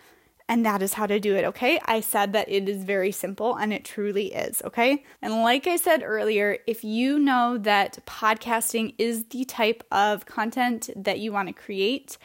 And 0.48 0.66
that 0.66 0.82
is 0.82 0.94
how 0.94 1.06
to 1.06 1.20
do 1.20 1.36
it, 1.36 1.44
okay? 1.44 1.78
I 1.84 2.00
said 2.00 2.32
that 2.32 2.48
it 2.48 2.68
is 2.68 2.82
very 2.82 3.12
simple 3.12 3.54
and 3.54 3.72
it 3.72 3.84
truly 3.84 4.34
is, 4.34 4.60
okay? 4.64 5.04
And 5.22 5.44
like 5.44 5.68
I 5.68 5.76
said 5.76 6.02
earlier, 6.04 6.58
if 6.66 6.82
you 6.82 7.20
know 7.20 7.56
that 7.58 8.04
podcasting 8.04 8.94
is 8.98 9.26
the 9.26 9.44
type 9.44 9.84
of 9.92 10.26
content 10.26 10.90
that 10.96 11.20
you 11.20 11.30
want 11.30 11.46
to 11.46 11.54
create, 11.54 12.18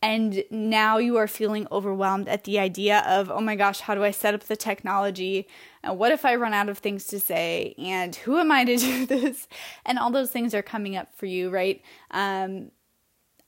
and 0.00 0.44
now 0.50 0.98
you 0.98 1.16
are 1.16 1.26
feeling 1.26 1.66
overwhelmed 1.72 2.28
at 2.28 2.44
the 2.44 2.58
idea 2.58 3.00
of, 3.06 3.30
oh 3.30 3.40
my 3.40 3.56
gosh, 3.56 3.80
how 3.80 3.94
do 3.94 4.04
I 4.04 4.12
set 4.12 4.32
up 4.32 4.44
the 4.44 4.56
technology? 4.56 5.48
And 5.82 5.98
what 5.98 6.12
if 6.12 6.24
I 6.24 6.36
run 6.36 6.54
out 6.54 6.68
of 6.68 6.78
things 6.78 7.06
to 7.08 7.18
say? 7.18 7.74
And 7.78 8.14
who 8.14 8.38
am 8.38 8.52
I 8.52 8.64
to 8.64 8.76
do 8.78 9.06
this? 9.06 9.48
And 9.84 9.98
all 9.98 10.10
those 10.10 10.30
things 10.30 10.54
are 10.54 10.62
coming 10.62 10.96
up 10.96 11.12
for 11.16 11.26
you, 11.26 11.50
right? 11.50 11.82
Um, 12.12 12.70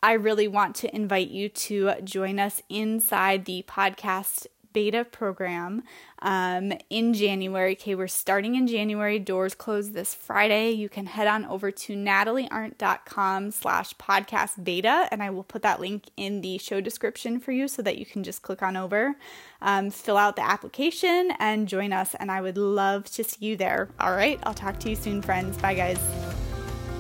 I 0.03 0.15
really 0.15 0.49
want 0.49 0.75
to 0.77 0.95
invite 0.95 1.29
you 1.29 1.49
to 1.51 2.01
join 2.03 2.39
us 2.39 2.63
inside 2.69 3.45
the 3.45 3.65
podcast 3.69 4.47
beta 4.73 5.05
program 5.05 5.83
um, 6.23 6.73
in 6.89 7.15
January. 7.15 7.73
Okay, 7.73 7.95
we're 7.95 8.09
starting 8.09 8.55
in 8.55 8.67
January. 8.67 9.19
Doors 9.19 9.55
close 9.55 9.93
this 9.93 10.15
Friday. 10.15 10.71
You 10.71 10.89
can 10.89 11.07
head 11.07 11.27
on 11.27 11.45
over 11.47 11.71
to 11.71 11.95
nataliearndt.com 11.95 13.51
slash 13.51 13.95
podcast 13.95 14.63
beta, 14.63 15.09
and 15.11 15.23
I 15.23 15.31
will 15.31 15.45
put 15.45 15.63
that 15.63 15.81
link 15.81 16.05
in 16.17 16.41
the 16.41 16.59
show 16.59 16.81
description 16.81 17.41
for 17.41 17.53
you 17.53 17.69
so 17.69 17.83
that 17.83 17.99
you 17.99 18.07
can 18.07 18.23
just 18.23 18.43
click 18.43 18.63
on 18.63 18.77
over, 18.77 19.17
um, 19.63 19.91
fill 19.91 20.17
out 20.17 20.37
the 20.37 20.45
application, 20.45 21.33
and 21.39 21.69
join 21.69 21.93
us. 21.93 22.15
And 22.15 22.31
I 22.31 22.41
would 22.41 22.59
love 22.59 23.11
to 23.13 23.25
see 23.25 23.47
you 23.47 23.57
there. 23.57 23.89
All 23.99 24.13
right, 24.13 24.39
I'll 24.45 24.55
talk 24.55 24.79
to 24.81 24.91
you 24.91 24.97
soon, 24.97 25.23
friends. 25.23 25.57
Bye, 25.59 25.75
guys. 25.75 25.99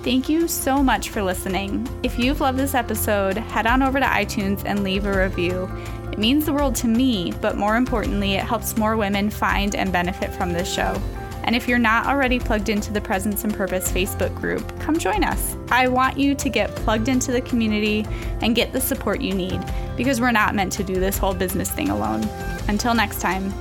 Thank 0.02 0.30
you 0.30 0.48
so 0.48 0.82
much 0.82 1.10
for 1.10 1.22
listening. 1.22 1.86
If 2.02 2.18
you've 2.18 2.40
loved 2.40 2.58
this 2.58 2.74
episode, 2.74 3.36
head 3.36 3.66
on 3.66 3.82
over 3.82 4.00
to 4.00 4.06
iTunes 4.06 4.62
and 4.64 4.82
leave 4.82 5.04
a 5.04 5.24
review. 5.24 5.70
It 6.12 6.18
means 6.18 6.46
the 6.46 6.52
world 6.52 6.74
to 6.76 6.88
me, 6.88 7.32
but 7.40 7.56
more 7.56 7.76
importantly, 7.76 8.34
it 8.34 8.44
helps 8.44 8.76
more 8.76 8.96
women 8.96 9.30
find 9.30 9.74
and 9.74 9.92
benefit 9.92 10.32
from 10.34 10.52
this 10.52 10.72
show. 10.72 11.00
And 11.44 11.56
if 11.56 11.66
you're 11.66 11.78
not 11.78 12.06
already 12.06 12.38
plugged 12.38 12.68
into 12.68 12.92
the 12.92 13.00
Presence 13.00 13.44
and 13.44 13.54
Purpose 13.54 13.90
Facebook 13.90 14.34
group, 14.40 14.78
come 14.78 14.98
join 14.98 15.24
us. 15.24 15.56
I 15.70 15.88
want 15.88 16.18
you 16.18 16.34
to 16.34 16.48
get 16.48 16.74
plugged 16.76 17.08
into 17.08 17.32
the 17.32 17.40
community 17.40 18.06
and 18.42 18.54
get 18.54 18.72
the 18.72 18.80
support 18.80 19.20
you 19.20 19.34
need 19.34 19.60
because 19.96 20.20
we're 20.20 20.32
not 20.32 20.54
meant 20.54 20.72
to 20.74 20.84
do 20.84 21.00
this 21.00 21.16
whole 21.16 21.34
business 21.34 21.70
thing 21.70 21.88
alone. 21.88 22.28
Until 22.68 22.94
next 22.94 23.20
time, 23.20 23.52